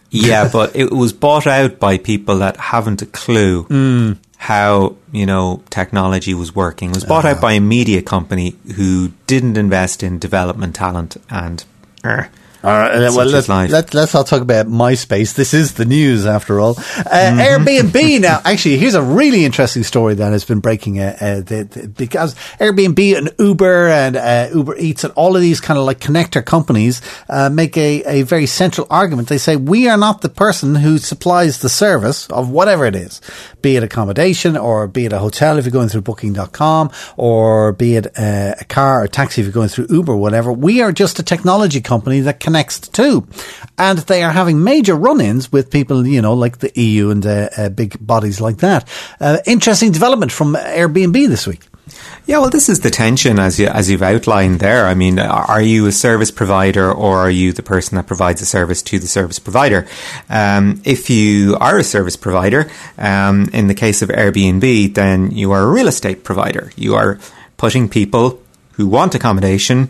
Yeah, 0.10 0.50
but 0.54 0.76
it 0.76 0.92
was 0.92 1.14
bought 1.14 1.48
out 1.48 1.80
by 1.80 1.98
people 1.98 2.38
that 2.40 2.58
haven't 2.58 3.02
a 3.02 3.06
clue 3.06 3.64
mm. 3.64 4.18
how 4.38 4.98
you 5.12 5.26
know 5.26 5.64
technology 5.70 6.34
was 6.34 6.54
working. 6.54 6.90
It 6.90 6.96
was 6.96 7.06
bought 7.06 7.26
uh. 7.26 7.30
out 7.30 7.42
by 7.42 7.54
a 7.54 7.62
media 7.62 8.02
company 8.02 8.58
who 8.76 9.14
didn't 9.26 9.58
invest 9.58 10.04
in 10.04 10.20
development 10.20 10.76
talent 10.76 11.18
and. 11.30 11.64
Uh, 12.04 12.26
all 12.64 12.72
right, 12.72 12.98
well, 12.98 13.26
let's, 13.26 13.50
let, 13.50 13.94
let's 13.94 14.14
not 14.14 14.26
talk 14.26 14.42
about 14.42 14.68
MySpace. 14.68 15.36
This 15.36 15.54
is 15.54 15.74
the 15.74 15.84
news, 15.84 16.26
after 16.26 16.62
all. 16.62 16.72
Uh, 16.72 17.04
mm-hmm. 17.04 17.40
Airbnb 17.40 18.22
now, 18.22 18.40
actually, 18.46 18.78
here's 18.78 18.96
a 18.96 19.04
really 19.04 19.44
interesting 19.44 19.84
story 19.84 20.14
that 20.14 20.32
has 20.32 20.46
been 20.46 20.62
breaking 20.62 20.98
uh, 20.98 21.18
uh, 21.20 21.36
the, 21.42 21.68
the, 21.70 21.88
because 21.90 22.36
Airbnb 22.62 23.18
and 23.18 23.32
Uber 23.38 23.90
and 23.90 24.16
uh, 24.16 24.48
Uber 24.56 24.78
Eats 24.78 25.04
and 25.04 25.12
all 25.16 25.36
of 25.36 25.42
these 25.42 25.60
kind 25.60 25.78
of 25.78 25.84
like 25.84 26.00
connector 26.00 26.46
companies 26.46 27.02
uh, 27.28 27.50
make 27.50 27.76
a, 27.76 28.02
a 28.04 28.22
very 28.22 28.46
central 28.46 28.88
argument. 28.90 29.28
They 29.28 29.40
say, 29.40 29.58
we 29.58 29.90
are 29.90 29.98
not 29.98 30.22
the 30.22 30.30
person 30.30 30.76
who 30.76 31.00
supplies 31.00 31.60
the 31.60 31.68
service 31.68 32.28
of 32.28 32.50
whatever 32.50 32.86
it 32.86 32.96
is, 32.96 33.20
be 33.62 33.76
it 33.76 33.84
accommodation 33.84 34.56
or 34.56 34.88
be 34.88 35.06
it 35.06 35.12
a 35.12 35.20
hotel 35.20 35.58
if 35.58 35.66
you're 35.66 35.74
going 35.74 35.90
through 35.90 36.04
booking.com 36.04 36.92
or 37.18 37.74
be 37.74 37.98
it 37.98 38.08
uh, 38.18 38.56
a 38.58 38.66
car 38.70 39.04
or 39.04 39.08
taxi 39.10 39.42
if 39.42 39.48
you're 39.48 39.52
going 39.52 39.68
through 39.68 39.88
Uber, 39.90 40.16
whatever. 40.16 40.54
We 40.54 40.82
are 40.82 40.94
just 40.94 41.20
a 41.20 41.24
technology 41.24 41.82
company 41.82 42.22
that 42.22 42.40
can 42.40 42.53
next 42.54 42.94
too. 42.94 43.28
And 43.78 44.00
they 44.00 44.24
are 44.24 44.32
having 44.32 44.64
major 44.64 44.96
run-ins 44.96 45.52
with 45.52 45.70
people, 45.70 46.08
you 46.08 46.22
know, 46.22 46.34
like 46.34 46.60
the 46.60 46.72
EU 46.80 47.10
and 47.10 47.26
uh, 47.26 47.50
uh, 47.58 47.70
big 47.70 47.98
bodies 48.00 48.40
like 48.40 48.58
that. 48.58 48.88
Uh, 49.20 49.40
interesting 49.46 49.92
development 49.92 50.32
from 50.32 50.56
Airbnb 50.56 51.28
this 51.28 51.46
week. 51.46 51.68
Yeah, 52.26 52.40
well, 52.40 52.50
this 52.50 52.70
is 52.70 52.80
the 52.80 52.90
tension 52.90 53.38
as 53.38 53.60
you 53.60 53.68
as 53.68 53.90
you've 53.90 54.02
outlined 54.02 54.62
there. 54.62 54.88
I 54.88 54.94
mean, 54.94 55.20
are 55.20 55.62
you 55.62 55.86
a 55.88 55.92
service 55.92 56.32
provider 56.32 56.90
or 56.90 57.18
are 57.20 57.30
you 57.30 57.52
the 57.52 57.64
person 57.64 57.98
that 57.98 58.08
provides 58.08 58.42
a 58.42 58.46
service 58.46 58.82
to 58.84 59.00
the 59.00 59.08
service 59.08 59.40
provider? 59.40 59.86
Um, 60.30 60.82
if 60.86 61.10
you 61.10 61.58
are 61.60 61.78
a 61.78 61.84
service 61.84 62.16
provider, 62.16 62.72
um, 62.98 63.50
in 63.52 63.68
the 63.68 63.76
case 63.76 64.02
of 64.02 64.08
Airbnb, 64.10 64.94
then 64.94 65.32
you 65.32 65.52
are 65.52 65.64
a 65.64 65.68
real 65.68 65.90
estate 65.90 66.24
provider. 66.24 66.72
You 66.78 66.96
are 66.96 67.20
putting 67.58 67.90
people 67.90 68.42
who 68.74 68.88
want 68.88 69.16
accommodation 69.16 69.90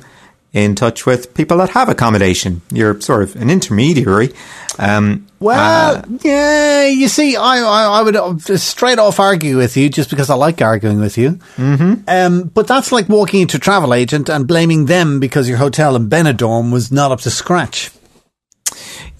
in 0.53 0.75
touch 0.75 1.05
with 1.05 1.33
people 1.33 1.57
that 1.57 1.71
have 1.71 1.89
accommodation. 1.89 2.61
You're 2.71 3.01
sort 3.01 3.23
of 3.23 3.35
an 3.35 3.49
intermediary. 3.49 4.31
Um, 4.77 5.27
well, 5.39 5.97
uh, 5.97 6.03
yeah, 6.21 6.85
you 6.85 7.07
see, 7.07 7.35
I, 7.35 7.57
I, 7.57 7.99
I, 7.99 8.01
would 8.01 8.41
straight 8.59 8.97
off 8.97 9.19
argue 9.19 9.57
with 9.57 9.75
you 9.75 9.89
just 9.89 10.09
because 10.09 10.29
I 10.29 10.35
like 10.35 10.61
arguing 10.61 10.99
with 10.99 11.17
you. 11.17 11.31
Mm-hmm. 11.57 12.03
Um, 12.07 12.43
but 12.45 12.67
that's 12.67 12.91
like 12.91 13.09
walking 13.09 13.41
into 13.41 13.57
a 13.57 13.59
travel 13.59 13.93
agent 13.93 14.29
and 14.29 14.47
blaming 14.47 14.85
them 14.85 15.19
because 15.19 15.49
your 15.49 15.57
hotel 15.57 15.95
in 15.95 16.07
Benidorm 16.09 16.71
was 16.71 16.91
not 16.91 17.11
up 17.11 17.19
to 17.21 17.29
scratch. 17.29 17.91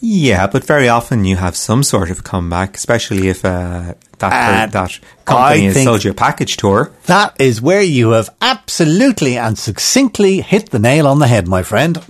Yeah, 0.06 0.48
but 0.48 0.66
very 0.66 0.89
often 0.89 1.24
you 1.24 1.38
have 1.38 1.56
some 1.56 1.82
sort 1.82 2.12
of 2.12 2.26
comeback, 2.26 2.76
especially 2.76 3.30
if 3.30 3.46
uh, 3.46 3.94
that 4.18 4.74
that 4.74 5.00
company 5.24 5.63
has 5.63 5.82
sold 5.82 6.04
you 6.04 6.12
a 6.12 6.13
package 6.13 6.58
tour. 6.58 6.92
That 7.06 7.39
is 7.39 7.62
where 7.62 7.82
you 7.82 8.10
have 8.10 8.30
absolutely 8.42 9.38
and 9.38 9.58
succinctly 9.58 10.42
hit 10.42 10.72
the 10.72 10.80
nail 10.80 11.08
on 11.08 11.20
the 11.20 11.28
head, 11.28 11.48
my 11.48 11.63
friend. 11.63 12.04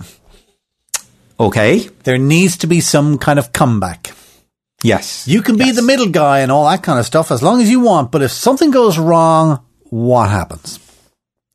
Okay. 1.38 1.88
There 2.02 2.18
needs 2.18 2.56
to 2.58 2.66
be 2.66 2.80
some 2.80 3.16
kind 3.16 3.38
of 3.38 3.52
comeback. 3.52 4.10
Yes. 4.82 5.28
You 5.28 5.40
can 5.40 5.56
be 5.56 5.66
yes. 5.66 5.76
the 5.76 5.82
middle 5.82 6.08
guy 6.08 6.40
and 6.40 6.50
all 6.50 6.68
that 6.68 6.82
kind 6.82 6.98
of 6.98 7.06
stuff 7.06 7.30
as 7.30 7.44
long 7.44 7.60
as 7.60 7.70
you 7.70 7.78
want, 7.78 8.10
but 8.10 8.22
if 8.22 8.32
something 8.32 8.72
goes 8.72 8.98
wrong, 8.98 9.64
what 9.90 10.30
happens? 10.30 10.83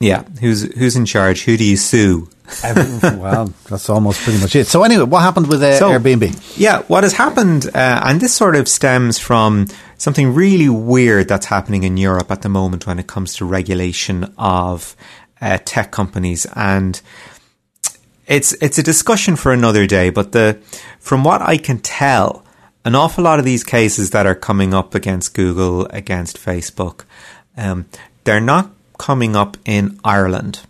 Yeah, 0.02 0.24
who's 0.40 0.62
who's 0.76 0.96
in 0.96 1.06
charge? 1.06 1.44
Who 1.44 1.58
do 1.58 1.66
you 1.66 1.76
sue? 1.76 2.30
well, 2.64 3.54
that's 3.70 3.90
almost 3.90 4.22
pretty 4.22 4.40
much 4.40 4.56
it. 4.56 4.66
So 4.66 4.84
anyway, 4.84 5.04
what 5.04 5.20
happened 5.20 5.48
with 5.48 5.62
uh, 5.62 5.78
so, 5.78 5.90
Airbnb? 5.90 6.58
Yeah, 6.58 6.84
what 6.84 7.04
has 7.04 7.12
happened, 7.12 7.66
uh, 7.76 8.02
and 8.06 8.22
this 8.22 8.34
sort 8.34 8.56
of 8.56 8.70
stems 8.70 9.20
from 9.20 9.68
something 9.98 10.34
really 10.34 10.70
weird 10.70 11.28
that's 11.28 11.48
happening 11.48 11.84
in 11.84 11.98
Europe 11.98 12.32
at 12.32 12.44
the 12.44 12.48
moment 12.48 12.88
when 12.88 12.98
it 12.98 13.08
comes 13.08 13.36
to 13.36 13.46
regulation 13.46 14.34
of 14.38 14.96
uh, 15.42 15.58
tech 15.66 15.92
companies, 15.92 16.48
and 16.56 17.02
it's 18.26 18.54
it's 18.62 18.78
a 18.78 18.84
discussion 18.84 19.36
for 19.36 19.52
another 19.52 19.86
day. 19.86 20.12
But 20.12 20.32
the 20.32 20.62
from 21.02 21.26
what 21.26 21.42
I 21.42 21.58
can 21.58 21.80
tell, 21.80 22.46
an 22.86 22.96
awful 22.96 23.26
lot 23.26 23.40
of 23.40 23.44
these 23.44 23.66
cases 23.66 24.12
that 24.12 24.26
are 24.26 24.36
coming 24.36 24.74
up 24.74 24.96
against 24.96 25.34
Google, 25.34 25.88
against 25.88 26.38
Facebook, 26.38 27.04
um, 27.58 27.86
they're 28.24 28.40
not 28.40 28.72
coming 29.00 29.36
up 29.36 29.58
in 29.66 30.00
Ireland, 30.04 30.62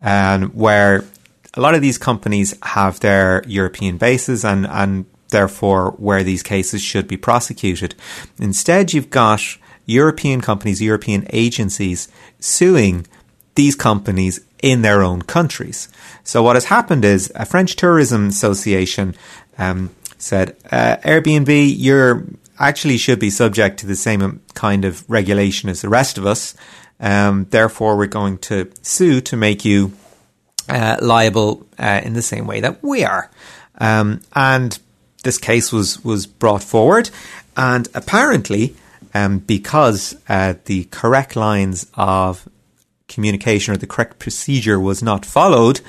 and 0.00 0.54
where 0.54 1.04
a 1.52 1.60
lot 1.60 1.74
of 1.74 1.82
these 1.82 1.98
companies 1.98 2.54
have 2.62 3.00
their 3.00 3.42
European 3.46 3.98
bases 3.98 4.44
and, 4.44 4.66
and 4.66 5.04
therefore 5.28 5.90
where 5.98 6.22
these 6.22 6.42
cases 6.42 6.80
should 6.80 7.06
be 7.06 7.16
prosecuted. 7.16 7.94
Instead, 8.38 8.92
you've 8.94 9.10
got 9.10 9.42
European 9.86 10.40
companies, 10.40 10.80
European 10.80 11.26
agencies 11.30 12.08
suing 12.40 13.06
these 13.54 13.76
companies 13.76 14.40
in 14.62 14.82
their 14.82 15.02
own 15.02 15.22
countries. 15.22 15.88
So 16.24 16.42
what 16.42 16.56
has 16.56 16.66
happened 16.66 17.04
is 17.04 17.30
a 17.34 17.44
French 17.44 17.76
Tourism 17.76 18.28
Association 18.28 19.14
um, 19.58 19.90
said, 20.18 20.56
uh, 20.72 20.96
Airbnb, 21.04 21.74
you're 21.76 22.24
actually 22.58 22.96
should 22.96 23.18
be 23.18 23.30
subject 23.30 23.78
to 23.80 23.86
the 23.86 23.96
same 23.96 24.40
kind 24.54 24.84
of 24.84 25.04
regulation 25.08 25.68
as 25.68 25.82
the 25.82 25.88
rest 25.88 26.18
of 26.18 26.26
us. 26.26 26.54
Um, 27.00 27.46
therefore, 27.50 27.96
we're 27.96 28.06
going 28.06 28.38
to 28.38 28.70
sue 28.82 29.20
to 29.22 29.36
make 29.36 29.64
you 29.64 29.92
uh, 30.68 30.96
liable 31.00 31.66
uh, 31.78 32.00
in 32.02 32.14
the 32.14 32.22
same 32.22 32.46
way 32.46 32.60
that 32.60 32.82
we 32.82 33.04
are. 33.04 33.30
Um, 33.78 34.20
and 34.34 34.78
this 35.22 35.38
case 35.38 35.72
was 35.72 36.02
was 36.04 36.26
brought 36.26 36.62
forward, 36.62 37.10
and 37.56 37.88
apparently, 37.94 38.76
um, 39.14 39.38
because 39.38 40.16
uh, 40.28 40.54
the 40.66 40.84
correct 40.84 41.34
lines 41.34 41.86
of 41.94 42.48
communication 43.08 43.74
or 43.74 43.76
the 43.76 43.86
correct 43.86 44.18
procedure 44.18 44.78
was 44.78 45.02
not 45.02 45.26
followed, 45.26 45.80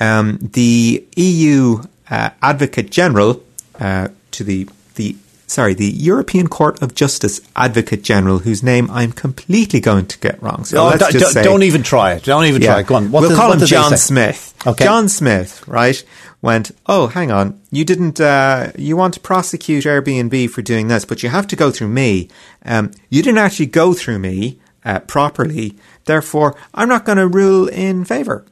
um, 0.00 0.38
the 0.40 1.06
EU 1.16 1.82
uh, 2.10 2.30
Advocate 2.42 2.90
General 2.90 3.42
uh, 3.80 4.08
to 4.30 4.44
the 4.44 4.68
the 4.94 5.16
sorry 5.46 5.74
the 5.74 5.86
European 5.86 6.48
Court 6.48 6.80
of 6.82 6.94
Justice 6.94 7.40
Advocate 7.54 8.02
General, 8.02 8.40
whose 8.40 8.62
name 8.62 8.90
I'm 8.90 9.12
completely 9.12 9.80
going 9.80 10.06
to 10.06 10.18
get 10.18 10.42
wrong. 10.42 10.64
So 10.64 10.86
let's 10.86 11.12
don't, 11.12 11.32
say, 11.32 11.42
don't 11.42 11.62
even 11.62 11.82
try 11.82 12.14
it. 12.14 12.24
Don't 12.24 12.46
even 12.46 12.62
try 12.62 12.80
it. 12.80 12.86
Go 12.86 12.96
on. 12.96 13.10
What 13.10 13.20
we'll 13.20 13.30
did- 13.30 13.36
call 13.36 13.52
him 13.52 13.66
John? 13.66 13.96
Smith. 13.96 14.54
Okay. 14.66 14.84
John 14.84 15.08
Smith, 15.08 15.66
right? 15.68 16.02
Went. 16.40 16.72
Oh, 16.86 17.06
hang 17.06 17.30
on. 17.30 17.60
You 17.70 17.84
didn't. 17.84 18.20
Uh, 18.20 18.72
you 18.76 18.96
want 18.96 19.14
to 19.14 19.20
prosecute 19.20 19.84
Airbnb 19.84 20.50
for 20.50 20.62
doing 20.62 20.88
this, 20.88 21.04
but 21.04 21.22
you 21.22 21.28
have 21.28 21.46
to 21.48 21.56
go 21.56 21.70
through 21.70 21.88
me. 21.88 22.28
Um, 22.64 22.90
you 23.10 23.22
didn't 23.22 23.38
actually 23.38 23.66
go 23.66 23.92
through 23.94 24.18
me 24.18 24.58
uh, 24.84 25.00
properly. 25.00 25.76
Therefore, 26.04 26.56
I'm 26.74 26.88
not 26.88 27.04
going 27.04 27.18
to 27.18 27.28
rule 27.28 27.68
in 27.68 28.04
favour 28.04 28.44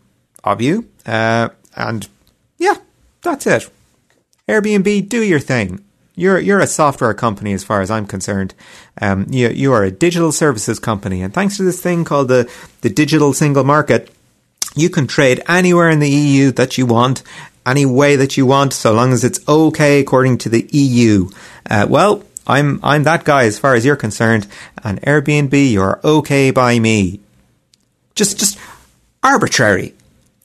of 0.45 0.61
you. 0.61 0.89
Uh, 1.05 1.49
and 1.75 2.09
yeah, 2.59 2.75
that's 3.23 3.47
it. 3.47 3.69
Airbnb, 4.49 5.09
do 5.09 5.23
your 5.23 5.41
thing. 5.41 5.85
You're 6.21 6.39
you're 6.39 6.61
a 6.61 6.67
software 6.67 7.15
company 7.15 7.55
as 7.55 7.65
far 7.65 7.81
as 7.81 7.91
I'm 7.91 8.07
concerned. 8.07 8.55
Um, 9.01 9.27
you 9.31 9.49
you 9.49 9.73
are 9.73 9.85
a 9.85 9.91
digital 9.91 10.33
services 10.33 10.79
company, 10.79 11.23
and 11.23 11.33
thanks 11.33 11.57
to 11.57 11.63
this 11.63 11.81
thing 11.81 12.05
called 12.05 12.29
the 12.29 12.51
the 12.83 12.91
digital 12.91 13.33
single 13.33 13.65
market, 13.65 14.11
you 14.77 14.91
can 14.91 15.07
trade 15.07 15.43
anywhere 15.49 15.89
in 15.89 15.99
the 15.99 16.11
EU 16.11 16.51
that 16.53 16.77
you 16.77 16.85
want, 16.85 17.23
any 17.65 17.87
way 17.87 18.17
that 18.17 18.37
you 18.37 18.45
want, 18.45 18.75
so 18.75 18.93
long 18.93 19.15
as 19.15 19.25
it's 19.25 19.41
okay 19.49 19.99
according 19.99 20.37
to 20.39 20.51
the 20.51 20.69
EU. 20.71 21.31
Uh, 21.71 21.87
well, 21.89 22.23
I'm 22.47 22.81
I'm 22.83 23.05
that 23.05 23.25
guy 23.25 23.45
as 23.45 23.59
far 23.59 23.75
as 23.75 23.87
you're 23.87 23.97
concerned, 23.97 24.47
and 24.85 25.01
Airbnb, 25.01 25.73
you're 25.73 26.01
okay 26.05 26.51
by 26.51 26.79
me. 26.79 27.21
Just 28.15 28.39
just 28.39 28.59
arbitrary. 29.23 29.95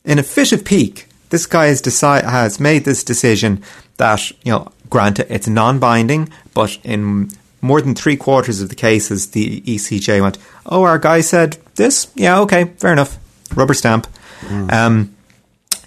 In 0.06 0.20
a 0.20 0.24
fit 0.24 0.54
of 0.54 0.64
pique, 0.64 1.10
this 1.32 1.46
guy 1.46 1.66
has 1.66 1.82
has 2.02 2.60
made 2.62 2.86
this 2.86 3.04
decision 3.04 3.62
that 3.98 4.32
you 4.46 4.52
know, 4.54 4.72
granted, 4.90 5.28
it's 5.30 5.48
non-binding, 5.48 6.30
but 6.54 6.78
in 6.84 7.30
more 7.62 7.82
than 7.82 7.96
three 7.96 8.16
quarters 8.16 8.62
of 8.62 8.70
the 8.70 8.76
cases, 8.76 9.32
the 9.32 9.62
ECJ 9.62 10.22
went, 10.22 10.38
"Oh, 10.66 10.84
our 10.84 11.00
guy 11.00 11.22
said 11.22 11.58
this. 11.76 12.08
Yeah, 12.16 12.40
okay, 12.42 12.66
fair 12.78 12.92
enough. 12.94 13.18
Rubber 13.56 13.74
stamp." 13.74 14.08
Um, 14.70 15.16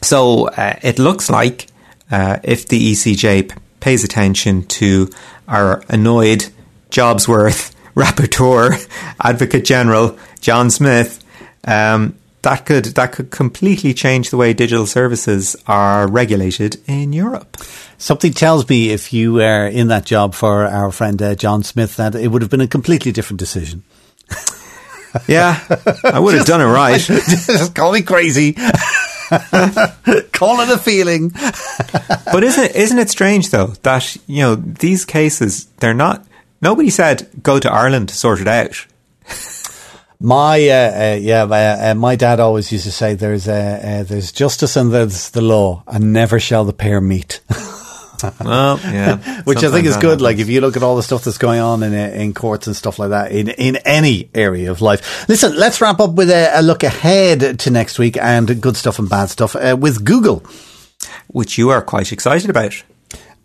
so 0.02 0.48
uh, 0.48 0.74
it 0.82 0.98
looks 0.98 1.30
like 1.30 1.66
uh, 2.10 2.38
if 2.42 2.66
the 2.68 2.92
ECJ 2.92 3.48
p- 3.50 3.54
pays 3.80 4.02
attention 4.04 4.64
to 4.64 5.08
our 5.46 5.82
annoyed 5.88 6.46
Jobsworth 6.90 7.74
rapporteur, 7.94 8.88
Advocate 9.22 9.64
General 9.64 10.18
John 10.40 10.70
Smith, 10.70 11.24
um, 11.64 12.17
that 12.42 12.66
could 12.66 12.84
that 12.84 13.12
could 13.12 13.30
completely 13.30 13.94
change 13.94 14.30
the 14.30 14.36
way 14.36 14.52
digital 14.52 14.86
services 14.86 15.56
are 15.66 16.06
regulated 16.06 16.80
in 16.86 17.12
Europe. 17.12 17.56
Something 17.98 18.32
tells 18.32 18.68
me 18.68 18.90
if 18.90 19.12
you 19.12 19.34
were 19.34 19.66
in 19.66 19.88
that 19.88 20.04
job 20.04 20.34
for 20.34 20.64
our 20.64 20.92
friend 20.92 21.20
uh, 21.20 21.34
John 21.34 21.62
Smith 21.62 21.96
that 21.96 22.14
it 22.14 22.28
would 22.28 22.42
have 22.42 22.50
been 22.50 22.60
a 22.60 22.68
completely 22.68 23.12
different 23.12 23.40
decision. 23.40 23.82
Yeah, 25.26 25.58
I 26.04 26.18
would 26.18 26.34
have 26.34 26.46
done 26.46 26.60
it 26.60 26.66
right. 26.66 27.00
Just 27.00 27.74
call 27.74 27.92
me 27.92 28.02
crazy. 28.02 28.52
call 30.32 30.60
it 30.60 30.70
a 30.70 30.78
feeling. 30.78 31.30
But 31.30 32.44
isn't 32.44 32.64
it, 32.64 32.76
isn't 32.76 32.98
it 32.98 33.08
strange 33.08 33.50
though 33.50 33.68
that 33.82 34.16
you 34.26 34.42
know 34.42 34.54
these 34.54 35.04
cases 35.04 35.64
they're 35.78 35.94
not. 35.94 36.26
Nobody 36.60 36.90
said 36.90 37.28
go 37.42 37.58
to 37.58 37.72
Ireland 37.72 38.10
to 38.10 38.14
sort 38.14 38.40
it 38.40 38.48
out. 38.48 38.86
My 40.20 40.68
uh, 40.68 41.12
uh, 41.14 41.18
yeah, 41.20 41.44
uh, 41.44 41.90
uh, 41.90 41.94
my 41.94 42.16
dad 42.16 42.40
always 42.40 42.72
used 42.72 42.84
to 42.84 42.90
say 42.92 43.14
there's 43.14 43.46
uh, 43.46 43.80
uh, 43.82 44.02
there's 44.02 44.32
justice 44.32 44.76
and 44.76 44.92
there's 44.92 45.30
the 45.30 45.42
law, 45.42 45.84
and 45.86 46.12
never 46.12 46.40
shall 46.40 46.64
the 46.64 46.72
pair 46.72 47.00
meet. 47.00 47.40
Well, 48.40 48.80
yeah, 48.82 49.42
Which 49.44 49.62
I 49.62 49.70
think 49.70 49.86
is 49.86 49.96
good. 49.96 50.20
Like 50.20 50.38
if 50.38 50.48
you 50.48 50.60
look 50.60 50.76
at 50.76 50.82
all 50.82 50.96
the 50.96 51.04
stuff 51.04 51.22
that's 51.22 51.38
going 51.38 51.60
on 51.60 51.84
in 51.84 51.94
in 51.94 52.34
courts 52.34 52.66
and 52.66 52.74
stuff 52.74 52.98
like 52.98 53.10
that 53.10 53.30
in 53.30 53.48
in 53.48 53.76
any 53.84 54.28
area 54.34 54.72
of 54.72 54.80
life. 54.80 55.28
Listen, 55.28 55.54
let's 55.54 55.80
wrap 55.80 56.00
up 56.00 56.14
with 56.14 56.28
a, 56.28 56.50
a 56.58 56.60
look 56.62 56.82
ahead 56.82 57.60
to 57.60 57.70
next 57.70 57.96
week 57.96 58.16
and 58.16 58.60
good 58.60 58.76
stuff 58.76 58.98
and 58.98 59.08
bad 59.08 59.30
stuff 59.30 59.54
uh, 59.54 59.76
with 59.78 60.04
Google. 60.04 60.42
which 61.28 61.58
you 61.58 61.70
are 61.70 61.80
quite 61.80 62.10
excited 62.10 62.50
about. 62.50 62.82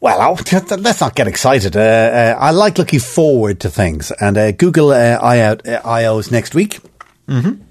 Well, 0.04 0.20
I'll, 0.20 0.38
let's 0.80 1.00
not 1.00 1.16
get 1.16 1.30
excited. 1.30 1.78
Uh, 1.78 1.80
uh, 1.80 2.36
I 2.38 2.52
like 2.52 2.78
looking 2.78 3.00
forward 3.00 3.62
to 3.62 3.70
things, 3.70 4.12
and 4.12 4.38
uh, 4.38 4.52
Google 4.52 4.92
uh, 4.92 5.18
I 5.22 5.39
out 5.39 5.66
uh, 5.66 5.82
IOs 5.82 6.30
next 6.30 6.54
week. 6.54 6.82
Mm-hmm. 7.30 7.62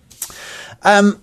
Um, 0.83 1.21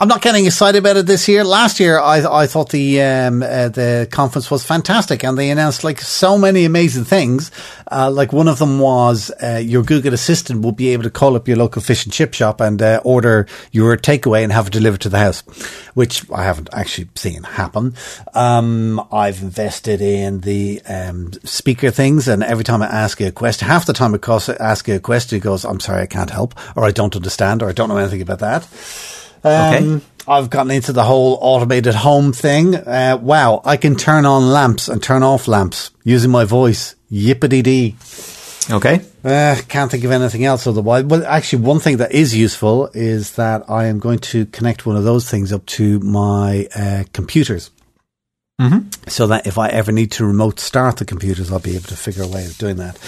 I'm 0.00 0.06
not 0.06 0.22
getting 0.22 0.46
excited 0.46 0.78
about 0.78 0.96
it 0.96 1.06
this 1.06 1.26
year. 1.26 1.42
Last 1.42 1.80
year, 1.80 1.98
I 1.98 2.42
I 2.42 2.46
thought 2.46 2.70
the 2.70 3.02
um, 3.02 3.42
uh, 3.42 3.68
the 3.68 4.06
conference 4.08 4.48
was 4.48 4.64
fantastic, 4.64 5.24
and 5.24 5.36
they 5.36 5.50
announced 5.50 5.82
like 5.82 6.00
so 6.00 6.38
many 6.38 6.64
amazing 6.64 7.02
things. 7.02 7.50
Uh, 7.90 8.08
like 8.08 8.32
one 8.32 8.46
of 8.46 8.60
them 8.60 8.78
was 8.78 9.32
uh, 9.42 9.56
your 9.56 9.82
Google 9.82 10.14
Assistant 10.14 10.62
will 10.62 10.70
be 10.70 10.90
able 10.90 11.02
to 11.02 11.10
call 11.10 11.34
up 11.34 11.48
your 11.48 11.56
local 11.56 11.82
fish 11.82 12.04
and 12.04 12.12
chip 12.12 12.32
shop 12.32 12.60
and 12.60 12.80
uh, 12.80 13.00
order 13.04 13.48
your 13.72 13.96
takeaway 13.96 14.44
and 14.44 14.52
have 14.52 14.68
it 14.68 14.72
delivered 14.72 15.00
to 15.00 15.08
the 15.08 15.18
house, 15.18 15.40
which 15.94 16.30
I 16.30 16.44
haven't 16.44 16.68
actually 16.72 17.08
seen 17.16 17.42
happen. 17.42 17.94
Um, 18.34 19.04
I've 19.10 19.42
invested 19.42 20.00
in 20.00 20.42
the 20.42 20.80
um, 20.82 21.32
speaker 21.42 21.90
things, 21.90 22.28
and 22.28 22.44
every 22.44 22.62
time 22.62 22.82
I 22.82 22.86
ask 22.86 23.18
you 23.18 23.26
a 23.26 23.32
question, 23.32 23.66
half 23.66 23.86
the 23.86 23.94
time 23.94 24.14
I 24.14 24.18
cause- 24.18 24.48
ask 24.48 24.88
a 24.88 25.00
question, 25.00 25.38
it 25.38 25.40
goes, 25.40 25.64
"I'm 25.64 25.80
sorry, 25.80 26.02
I 26.02 26.06
can't 26.06 26.30
help," 26.30 26.54
or 26.76 26.84
"I 26.84 26.92
don't 26.92 27.16
understand," 27.16 27.64
or 27.64 27.68
"I 27.68 27.72
don't 27.72 27.88
know 27.88 27.96
anything 27.96 28.22
about 28.22 28.38
that." 28.38 28.68
Um, 29.44 29.74
Okay. 29.74 30.04
I've 30.28 30.50
gotten 30.50 30.70
into 30.70 30.92
the 30.92 31.04
whole 31.04 31.38
automated 31.40 31.94
home 31.94 32.34
thing. 32.34 32.74
Uh, 32.74 33.18
wow, 33.20 33.62
I 33.64 33.78
can 33.78 33.96
turn 33.96 34.26
on 34.26 34.50
lamps 34.52 34.88
and 34.88 35.02
turn 35.02 35.22
off 35.22 35.48
lamps 35.48 35.90
using 36.04 36.30
my 36.30 36.44
voice. 36.44 36.94
Yippity 37.10 37.62
dee. 37.62 37.96
Okay. 38.70 39.00
Uh, 39.24 39.56
can't 39.68 39.90
think 39.90 40.04
of 40.04 40.10
anything 40.10 40.44
else 40.44 40.66
otherwise. 40.66 41.04
Well, 41.04 41.24
actually, 41.24 41.62
one 41.62 41.80
thing 41.80 41.96
that 41.96 42.12
is 42.12 42.36
useful 42.36 42.90
is 42.92 43.36
that 43.36 43.64
I 43.70 43.86
am 43.86 43.98
going 43.98 44.18
to 44.18 44.44
connect 44.46 44.84
one 44.84 44.96
of 44.96 45.04
those 45.04 45.30
things 45.30 45.50
up 45.50 45.64
to 45.66 45.98
my 46.00 46.68
uh, 46.76 47.04
computers. 47.14 47.70
So 49.06 49.28
that 49.28 49.46
if 49.46 49.56
I 49.56 49.68
ever 49.68 49.92
need 49.92 50.10
to 50.12 50.26
remote 50.26 50.58
start 50.58 50.96
the 50.96 51.04
computers, 51.04 51.52
I'll 51.52 51.60
be 51.60 51.76
able 51.76 51.86
to 51.88 51.96
figure 51.96 52.24
a 52.24 52.26
way 52.26 52.44
of 52.44 52.58
doing 52.58 52.76
that. 52.78 52.98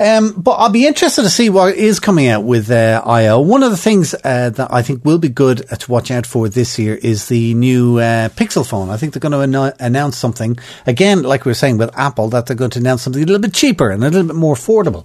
Um, 0.00 0.32
but 0.32 0.52
I'll 0.52 0.70
be 0.70 0.86
interested 0.86 1.22
to 1.22 1.28
see 1.28 1.50
what 1.50 1.74
is 1.74 2.00
coming 2.00 2.26
out 2.28 2.44
with 2.44 2.70
uh, 2.70 3.02
IO. 3.04 3.40
One 3.40 3.62
of 3.62 3.70
the 3.70 3.76
things 3.76 4.14
uh, 4.14 4.48
that 4.50 4.72
I 4.72 4.80
think 4.80 5.04
will 5.04 5.18
be 5.18 5.28
good 5.28 5.68
to 5.68 5.90
watch 5.90 6.10
out 6.10 6.24
for 6.26 6.48
this 6.48 6.78
year 6.78 6.94
is 6.94 7.28
the 7.28 7.52
new 7.52 7.98
uh, 7.98 8.30
Pixel 8.30 8.66
phone. 8.66 8.88
I 8.88 8.96
think 8.96 9.12
they're 9.12 9.20
going 9.20 9.32
to 9.32 9.40
anno- 9.40 9.76
announce 9.78 10.16
something 10.16 10.56
again, 10.86 11.22
like 11.22 11.44
we 11.44 11.50
were 11.50 11.54
saying 11.54 11.76
with 11.76 11.96
Apple, 11.98 12.30
that 12.30 12.46
they're 12.46 12.56
going 12.56 12.70
to 12.70 12.78
announce 12.78 13.02
something 13.02 13.22
a 13.22 13.26
little 13.26 13.42
bit 13.42 13.52
cheaper 13.52 13.90
and 13.90 14.02
a 14.02 14.08
little 14.08 14.26
bit 14.26 14.36
more 14.36 14.54
affordable. 14.54 15.04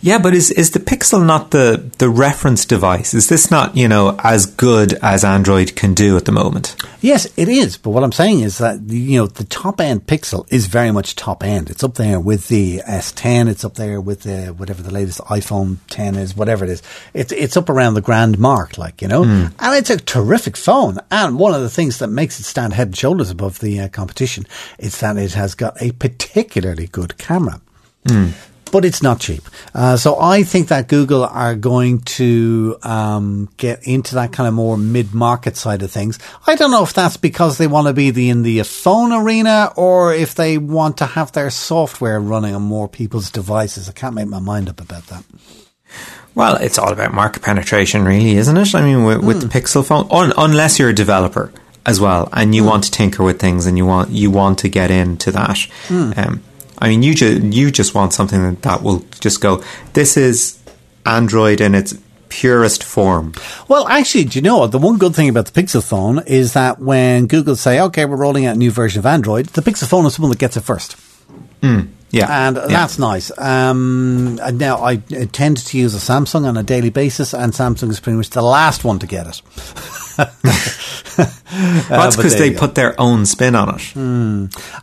Yeah, 0.00 0.18
but 0.18 0.34
is 0.34 0.50
is 0.50 0.70
the 0.70 0.78
Pixel 0.78 1.24
not 1.24 1.50
the 1.50 1.90
the 1.98 2.08
reference 2.08 2.64
device? 2.64 3.14
Is 3.14 3.28
this 3.28 3.50
not 3.50 3.76
you 3.76 3.88
know 3.88 4.16
as 4.22 4.46
good 4.46 4.94
as 4.94 5.24
Android 5.24 5.76
can 5.76 5.94
do 5.94 6.16
at 6.16 6.24
the 6.24 6.32
moment? 6.32 6.76
Yes, 7.00 7.26
it 7.36 7.48
is. 7.48 7.76
But 7.76 7.90
what 7.90 8.02
I'm 8.04 8.12
saying 8.12 8.40
is 8.40 8.58
that 8.58 8.88
the, 8.88 8.98
you 8.98 9.18
know 9.18 9.26
the 9.26 9.44
top 9.44 9.80
end 9.80 10.06
Pixel 10.06 10.46
is 10.52 10.66
very 10.66 10.90
much 10.92 11.16
top 11.16 11.42
end. 11.42 11.70
It's 11.70 11.84
up 11.84 11.94
there 11.94 12.20
with 12.20 12.48
the 12.48 12.78
S10. 12.88 13.48
It's 13.48 13.64
up 13.64 13.74
there 13.74 14.00
with 14.00 14.22
the 14.22 14.48
whatever 14.48 14.82
the 14.82 14.92
latest 14.92 15.20
iPhone 15.20 15.78
10 15.90 16.16
is, 16.16 16.36
whatever 16.36 16.64
it 16.64 16.70
is. 16.70 16.82
It's 17.14 17.32
it's 17.32 17.56
up 17.56 17.68
around 17.68 17.94
the 17.94 18.00
grand 18.00 18.38
mark, 18.38 18.78
like 18.78 19.02
you 19.02 19.08
know, 19.08 19.22
and 19.24 19.74
it's 19.74 19.90
a 19.90 19.96
terrific 19.96 20.56
phone. 20.56 20.98
And 21.10 21.38
one 21.38 21.54
of 21.54 21.62
the 21.62 21.70
things 21.70 21.98
that 21.98 22.08
makes 22.08 22.38
it 22.40 22.44
stand 22.44 22.72
head 22.74 22.88
and 22.88 22.96
shoulders 22.96 23.30
above 23.30 23.60
the 23.60 23.80
uh, 23.80 23.88
competition 23.88 24.46
is 24.78 25.00
that 25.00 25.16
it 25.16 25.34
has 25.34 25.54
got 25.54 25.80
a 25.80 25.92
particularly 25.92 26.86
good 26.86 27.18
camera 27.18 27.60
but 28.72 28.84
it's 28.84 29.02
not 29.02 29.20
cheap. 29.20 29.42
Uh, 29.74 29.96
so 29.96 30.20
I 30.20 30.42
think 30.42 30.68
that 30.68 30.88
Google 30.88 31.24
are 31.24 31.54
going 31.54 32.00
to 32.00 32.76
um, 32.82 33.48
get 33.56 33.86
into 33.86 34.16
that 34.16 34.32
kind 34.32 34.48
of 34.48 34.54
more 34.54 34.76
mid-market 34.76 35.56
side 35.56 35.82
of 35.82 35.90
things. 35.90 36.18
I 36.46 36.56
don't 36.56 36.70
know 36.70 36.82
if 36.82 36.92
that's 36.92 37.16
because 37.16 37.58
they 37.58 37.66
want 37.66 37.86
to 37.86 37.92
be 37.92 38.10
the, 38.10 38.28
in 38.28 38.42
the 38.42 38.62
phone 38.64 39.12
arena 39.12 39.72
or 39.76 40.14
if 40.14 40.34
they 40.34 40.58
want 40.58 40.98
to 40.98 41.06
have 41.06 41.32
their 41.32 41.50
software 41.50 42.20
running 42.20 42.54
on 42.54 42.62
more 42.62 42.88
people's 42.88 43.30
devices. 43.30 43.88
I 43.88 43.92
can't 43.92 44.14
make 44.14 44.28
my 44.28 44.40
mind 44.40 44.68
up 44.68 44.80
about 44.80 45.06
that. 45.06 45.24
Well, 46.34 46.56
it's 46.56 46.78
all 46.78 46.92
about 46.92 47.14
market 47.14 47.42
penetration, 47.42 48.04
really, 48.04 48.36
isn't 48.36 48.56
it? 48.56 48.74
I 48.74 48.82
mean, 48.82 49.04
with, 49.04 49.24
with 49.24 49.40
the 49.40 49.46
Pixel 49.46 49.86
phone, 49.86 50.06
un, 50.10 50.34
unless 50.36 50.78
you're 50.78 50.90
a 50.90 50.94
developer 50.94 51.50
as 51.86 51.98
well, 51.98 52.28
and 52.32 52.54
you 52.54 52.62
want 52.62 52.84
to 52.84 52.90
tinker 52.90 53.22
with 53.22 53.40
things, 53.40 53.64
and 53.64 53.78
you 53.78 53.86
want 53.86 54.10
you 54.10 54.30
want 54.30 54.58
to 54.58 54.68
get 54.68 54.90
into 54.90 55.30
that. 55.30 55.66
Um, 56.18 56.42
I 56.78 56.88
mean, 56.88 57.02
you 57.02 57.14
ju- 57.14 57.40
you 57.52 57.70
just 57.70 57.94
want 57.94 58.12
something 58.12 58.42
that, 58.42 58.62
that 58.62 58.82
will 58.82 59.04
just 59.20 59.40
go. 59.40 59.62
This 59.94 60.16
is 60.16 60.58
Android 61.04 61.60
in 61.60 61.74
its 61.74 61.94
purest 62.28 62.82
form. 62.84 63.32
Well, 63.68 63.86
actually, 63.88 64.24
do 64.24 64.38
you 64.38 64.42
know 64.42 64.58
what? 64.58 64.72
The 64.72 64.78
one 64.78 64.98
good 64.98 65.14
thing 65.14 65.28
about 65.28 65.46
the 65.46 65.62
Pixel 65.62 65.82
phone 65.82 66.22
is 66.26 66.52
that 66.54 66.78
when 66.80 67.26
Google 67.28 67.56
say, 67.56 67.80
okay, 67.80 68.04
we're 68.04 68.16
rolling 68.16 68.44
out 68.46 68.56
a 68.56 68.58
new 68.58 68.70
version 68.70 68.98
of 68.98 69.06
Android, 69.06 69.46
the 69.46 69.62
Pixel 69.62 69.88
phone 69.88 70.04
is 70.06 70.16
the 70.16 70.22
one 70.22 70.30
that 70.30 70.38
gets 70.38 70.56
it 70.56 70.62
first. 70.62 70.96
Yeah. 71.62 72.46
And 72.48 72.56
Yeah. 72.56 72.66
that's 72.68 72.98
nice. 72.98 73.36
Um, 73.38 74.36
now, 74.54 74.82
I 74.84 74.96
tend 74.96 75.56
to 75.58 75.78
use 75.78 75.94
a 75.94 75.98
Samsung 75.98 76.46
on 76.46 76.56
a 76.56 76.62
daily 76.62 76.90
basis, 76.90 77.34
and 77.34 77.52
Samsung 77.52 77.90
is 77.90 77.98
pretty 78.00 78.16
much 78.16 78.30
the 78.30 78.42
last 78.42 78.84
one 78.84 78.98
to 79.00 79.06
get 79.06 79.26
it. 79.26 79.42
That's 81.88 82.16
because 82.16 82.36
there 82.36 82.50
they 82.50 82.54
put 82.56 82.74
their 82.74 82.98
own 83.00 83.26
spin 83.26 83.54
on 83.54 83.74
it. 83.78 83.96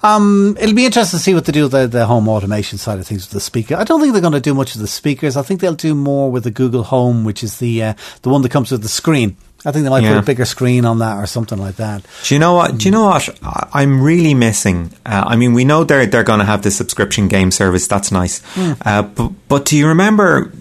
Um, 0.03 0.57
it'll 0.59 0.75
be 0.75 0.85
interesting 0.85 1.17
to 1.17 1.23
see 1.23 1.33
what 1.33 1.45
they 1.45 1.51
do 1.51 1.63
with 1.63 1.71
the, 1.71 1.87
the 1.87 2.05
home 2.05 2.27
automation 2.27 2.77
side 2.77 2.99
of 2.99 3.07
things 3.07 3.25
with 3.25 3.31
the 3.31 3.39
speaker. 3.39 3.75
I 3.75 3.83
don't 3.83 3.99
think 4.01 4.13
they're 4.13 4.21
going 4.21 4.33
to 4.33 4.39
do 4.39 4.53
much 4.53 4.75
of 4.75 4.81
the 4.81 4.87
speakers. 4.87 5.37
I 5.37 5.41
think 5.41 5.61
they'll 5.61 5.73
do 5.75 5.95
more 5.95 6.31
with 6.31 6.43
the 6.43 6.51
Google 6.51 6.83
Home, 6.83 7.23
which 7.23 7.43
is 7.43 7.59
the 7.59 7.83
uh, 7.83 7.93
the 8.21 8.29
one 8.29 8.41
that 8.41 8.49
comes 8.49 8.71
with 8.71 8.81
the 8.81 8.89
screen. 8.89 9.37
I 9.65 9.71
think 9.71 9.83
they 9.85 9.89
might 9.89 10.03
Yeah. 10.03 10.15
put 10.15 10.19
a 10.23 10.25
bigger 10.25 10.43
screen 10.45 10.83
on 10.83 10.99
that 10.99 11.17
or 11.17 11.25
something 11.25 11.57
like 11.57 11.77
that. 11.77 12.03
Do 12.25 12.35
you 12.35 12.39
know 12.39 12.53
what? 12.55 12.77
Do 12.77 12.85
you 12.85 12.91
know 12.91 13.05
what? 13.05 13.29
I'm 13.73 14.01
really 14.01 14.33
missing. 14.33 14.91
Uh, 15.05 15.23
I 15.25 15.37
mean, 15.37 15.53
we 15.53 15.63
know 15.63 15.83
they're 15.85 16.05
they're 16.05 16.23
going 16.23 16.39
to 16.39 16.45
have 16.45 16.63
the 16.63 16.71
subscription 16.71 17.27
game 17.29 17.49
service. 17.51 17.87
That's 17.87 18.11
nice. 18.11 18.41
Uh, 18.57 19.03
but 19.03 19.31
but 19.47 19.65
do 19.65 19.77
you 19.77 19.87
remember 19.87 20.51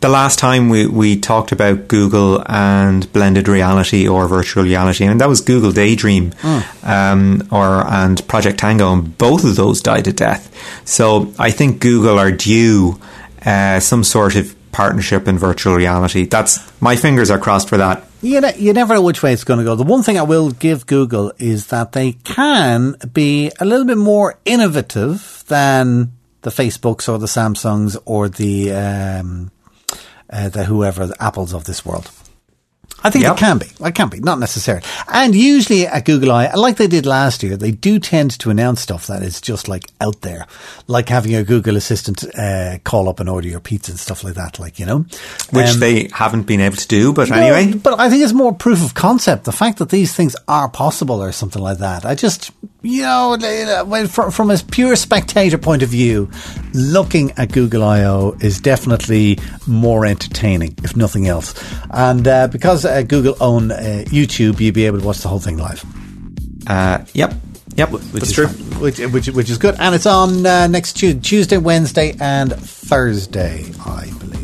the 0.00 0.08
last 0.08 0.38
time 0.38 0.68
we 0.68 0.86
we 0.86 1.18
talked 1.18 1.52
about 1.52 1.88
Google 1.88 2.42
and 2.46 3.10
blended 3.12 3.48
reality 3.48 4.06
or 4.06 4.28
virtual 4.28 4.64
reality? 4.64 5.04
and 5.04 5.20
that 5.20 5.28
was 5.28 5.40
Google 5.40 5.72
Daydream, 5.72 6.32
um, 6.82 7.46
or 7.50 7.86
and 7.86 8.26
Project 8.28 8.58
Tango, 8.58 8.92
and 8.92 9.16
both 9.18 9.44
of 9.44 9.56
those 9.56 9.80
died 9.80 10.06
a 10.06 10.12
death. 10.12 10.52
So 10.84 11.32
I 11.38 11.50
think 11.50 11.80
Google 11.80 12.18
are 12.18 12.32
due 12.32 13.00
uh, 13.44 13.80
some 13.80 14.04
sort 14.04 14.36
of 14.36 14.54
partnership 14.72 15.26
in 15.26 15.38
virtual 15.38 15.74
reality. 15.74 16.26
That's 16.26 16.58
my 16.82 16.96
fingers 16.96 17.30
are 17.30 17.38
crossed 17.38 17.68
for 17.68 17.78
that. 17.78 18.04
You, 18.20 18.40
ne- 18.40 18.58
you 18.58 18.72
never 18.72 18.94
know 18.94 19.02
which 19.02 19.22
way 19.22 19.32
it's 19.32 19.44
going 19.44 19.58
to 19.58 19.64
go. 19.64 19.74
The 19.74 19.84
one 19.84 20.02
thing 20.02 20.18
I 20.18 20.22
will 20.22 20.50
give 20.50 20.86
Google 20.86 21.32
is 21.38 21.68
that 21.68 21.92
they 21.92 22.12
can 22.12 22.96
be 23.12 23.50
a 23.58 23.64
little 23.64 23.86
bit 23.86 23.98
more 23.98 24.38
innovative 24.44 25.44
than 25.48 26.12
the 26.42 26.50
Facebooks 26.50 27.08
or 27.08 27.18
the 27.18 27.26
Samsungs 27.26 27.96
or 28.04 28.28
the 28.28 28.72
um, 28.72 29.50
uh, 30.30 30.48
the 30.48 30.64
whoever 30.64 31.06
the 31.06 31.22
Apples 31.22 31.52
of 31.52 31.64
this 31.64 31.84
world. 31.84 32.10
I 33.04 33.10
think 33.10 33.24
Yep. 33.24 33.36
it 33.36 33.38
can 33.38 33.58
be. 33.58 33.66
It 33.80 33.94
can 33.94 34.08
be, 34.08 34.18
not 34.20 34.40
necessarily. 34.40 34.82
And 35.06 35.32
usually 35.34 35.86
at 35.86 36.04
Google 36.06 36.32
I, 36.32 36.50
like 36.54 36.76
they 36.76 36.88
did 36.88 37.06
last 37.06 37.42
year, 37.42 37.56
they 37.56 37.70
do 37.70 38.00
tend 38.00 38.32
to 38.40 38.50
announce 38.50 38.80
stuff 38.80 39.06
that 39.06 39.22
is 39.22 39.40
just 39.40 39.68
like 39.68 39.84
out 40.00 40.22
there, 40.22 40.46
like 40.88 41.08
having 41.08 41.34
a 41.36 41.44
Google 41.44 41.76
Assistant 41.76 42.24
uh, 42.36 42.78
call 42.84 43.08
up 43.08 43.20
and 43.20 43.28
order 43.28 43.46
your 43.46 43.60
pizza 43.60 43.92
and 43.92 44.00
stuff 44.00 44.24
like 44.24 44.34
that. 44.34 44.58
Like 44.58 44.80
you 44.80 44.86
know, 44.86 45.04
Which 45.52 45.74
Um, 45.74 45.80
they 45.80 46.08
haven't 46.12 46.44
been 46.46 46.60
able 46.60 46.76
to 46.76 46.88
do, 46.88 47.12
but 47.12 47.28
no, 47.30 47.36
anyway. 47.36 47.78
but 47.78 48.00
I 48.00 48.08
think 48.10 48.24
it's 48.24 48.32
more 48.32 48.52
proof 48.52 48.82
of 48.84 48.94
concept. 48.94 49.44
The 49.44 49.52
fact 49.52 49.78
that 49.78 49.90
these 49.90 50.12
things 50.14 50.34
are 50.48 50.68
possible 50.68 51.22
or 51.22 51.30
something 51.32 51.62
like 51.62 51.78
that. 51.78 52.04
I 52.04 52.14
just, 52.16 52.50
you 52.82 53.02
know, 53.02 53.34
uh, 53.40 54.06
from, 54.08 54.30
from 54.32 54.50
a 54.50 54.58
pure 54.58 54.96
spectator 54.96 55.58
point 55.58 55.82
of 55.82 55.90
view, 55.90 56.28
looking 56.72 57.32
at 57.36 57.52
Google 57.52 57.84
I.O. 57.84 58.36
is 58.40 58.60
definitely 58.60 59.38
more 59.66 60.06
entertaining, 60.06 60.74
if 60.82 60.96
nothing 60.96 61.28
else. 61.28 61.54
And 61.90 62.26
uh, 62.26 62.48
because 62.48 62.75
uh, 62.84 63.02
Google 63.02 63.36
own 63.40 63.70
uh, 63.70 64.04
YouTube, 64.06 64.60
you'll 64.60 64.74
be 64.74 64.86
able 64.86 65.00
to 65.00 65.06
watch 65.06 65.18
the 65.18 65.28
whole 65.28 65.38
thing 65.40 65.56
live. 65.58 65.84
Uh, 66.66 67.04
yep. 67.14 67.34
Yep. 67.76 67.90
Which 67.90 68.02
that's 68.12 68.26
is 68.28 68.32
true. 68.32 68.46
Which, 68.80 68.98
which, 68.98 69.28
which 69.28 69.50
is 69.50 69.58
good. 69.58 69.76
And 69.78 69.94
it's 69.94 70.06
on 70.06 70.44
uh, 70.46 70.66
next 70.66 70.94
Tu- 70.94 71.20
Tuesday, 71.20 71.58
Wednesday, 71.58 72.16
and 72.20 72.52
Thursday, 72.52 73.64
I 73.84 74.06
believe. 74.18 74.35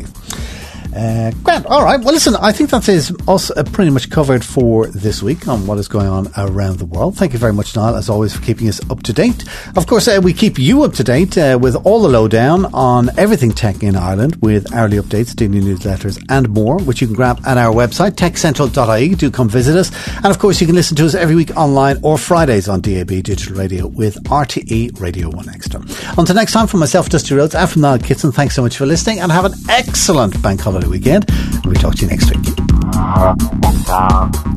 Uh, 0.95 1.31
all 1.67 1.83
right. 1.83 1.99
Well, 1.99 2.13
listen, 2.13 2.35
I 2.35 2.51
think 2.51 2.69
that 2.69 2.87
is 2.87 3.11
us 3.27 3.51
uh, 3.51 3.63
pretty 3.63 3.91
much 3.91 4.09
covered 4.09 4.43
for 4.43 4.87
this 4.87 5.23
week 5.23 5.47
on 5.47 5.65
what 5.65 5.77
is 5.77 5.87
going 5.87 6.07
on 6.07 6.27
around 6.37 6.77
the 6.77 6.85
world. 6.85 7.17
Thank 7.17 7.33
you 7.33 7.39
very 7.39 7.53
much, 7.53 7.75
Niall, 7.75 7.95
as 7.95 8.09
always, 8.09 8.35
for 8.35 8.41
keeping 8.43 8.67
us 8.67 8.79
up 8.89 9.01
to 9.03 9.13
date. 9.13 9.43
Of 9.75 9.87
course, 9.87 10.07
uh, 10.07 10.19
we 10.23 10.33
keep 10.33 10.59
you 10.59 10.83
up 10.83 10.93
to 10.93 11.03
date 11.03 11.37
uh, 11.37 11.57
with 11.59 11.75
all 11.85 12.01
the 12.01 12.09
lowdown 12.09 12.65
on 12.73 13.09
everything 13.17 13.51
tech 13.51 13.81
in 13.83 13.95
Ireland 13.95 14.37
with 14.41 14.71
hourly 14.73 14.97
updates, 14.97 15.35
daily 15.35 15.61
newsletters, 15.61 16.23
and 16.29 16.49
more, 16.49 16.77
which 16.79 17.01
you 17.01 17.07
can 17.07 17.15
grab 17.15 17.41
at 17.45 17.57
our 17.57 17.73
website, 17.73 18.11
techcentral.ie. 18.11 19.15
Do 19.15 19.31
come 19.31 19.49
visit 19.49 19.75
us. 19.75 19.91
And 20.17 20.27
of 20.27 20.39
course, 20.39 20.61
you 20.61 20.67
can 20.67 20.75
listen 20.75 20.95
to 20.97 21.05
us 21.05 21.15
every 21.15 21.35
week 21.35 21.55
online 21.57 21.97
or 22.03 22.17
Fridays 22.17 22.67
on 22.69 22.81
DAB 22.81 23.07
Digital 23.07 23.55
Radio 23.55 23.87
with 23.87 24.23
RTE 24.25 24.99
Radio 24.99 25.29
1 25.29 25.49
Extra. 25.49 25.81
Until 26.17 26.35
next 26.35 26.51
time, 26.53 26.67
from 26.67 26.79
myself, 26.79 27.09
Dusty 27.09 27.35
Rhodes, 27.35 27.55
and 27.55 27.69
from 27.69 27.81
Niall 27.81 27.99
Kitson, 27.99 28.31
thanks 28.31 28.55
so 28.55 28.61
much 28.61 28.77
for 28.77 28.85
listening 28.85 29.19
and 29.19 29.31
have 29.31 29.45
an 29.45 29.53
excellent 29.69 30.41
bank 30.41 30.61
holiday 30.83 30.89
weekend. 30.89 31.25
And 31.29 31.65
we'll 31.65 31.75
talk 31.75 31.95
to 31.95 32.05
you 32.05 32.09
next 32.09 32.29
week. 32.35 32.43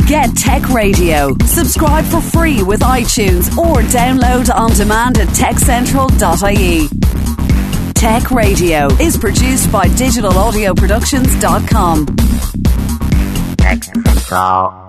Get 0.06 0.36
Tech 0.36 0.68
Radio. 0.70 1.36
Subscribe 1.44 2.04
for 2.04 2.20
free 2.20 2.62
with 2.62 2.80
iTunes 2.80 3.56
or 3.56 3.76
download 3.82 4.54
on 4.54 4.70
demand 4.72 5.16
at 5.18 5.28
techcentral.ie. 5.28 6.88
Tech 7.94 8.30
Radio 8.30 8.88
is 9.00 9.16
produced 9.16 9.72
by 9.72 9.86
digitalaudioproductions.com. 9.88 12.06
Tech 13.56 13.84
Central. 13.84 14.85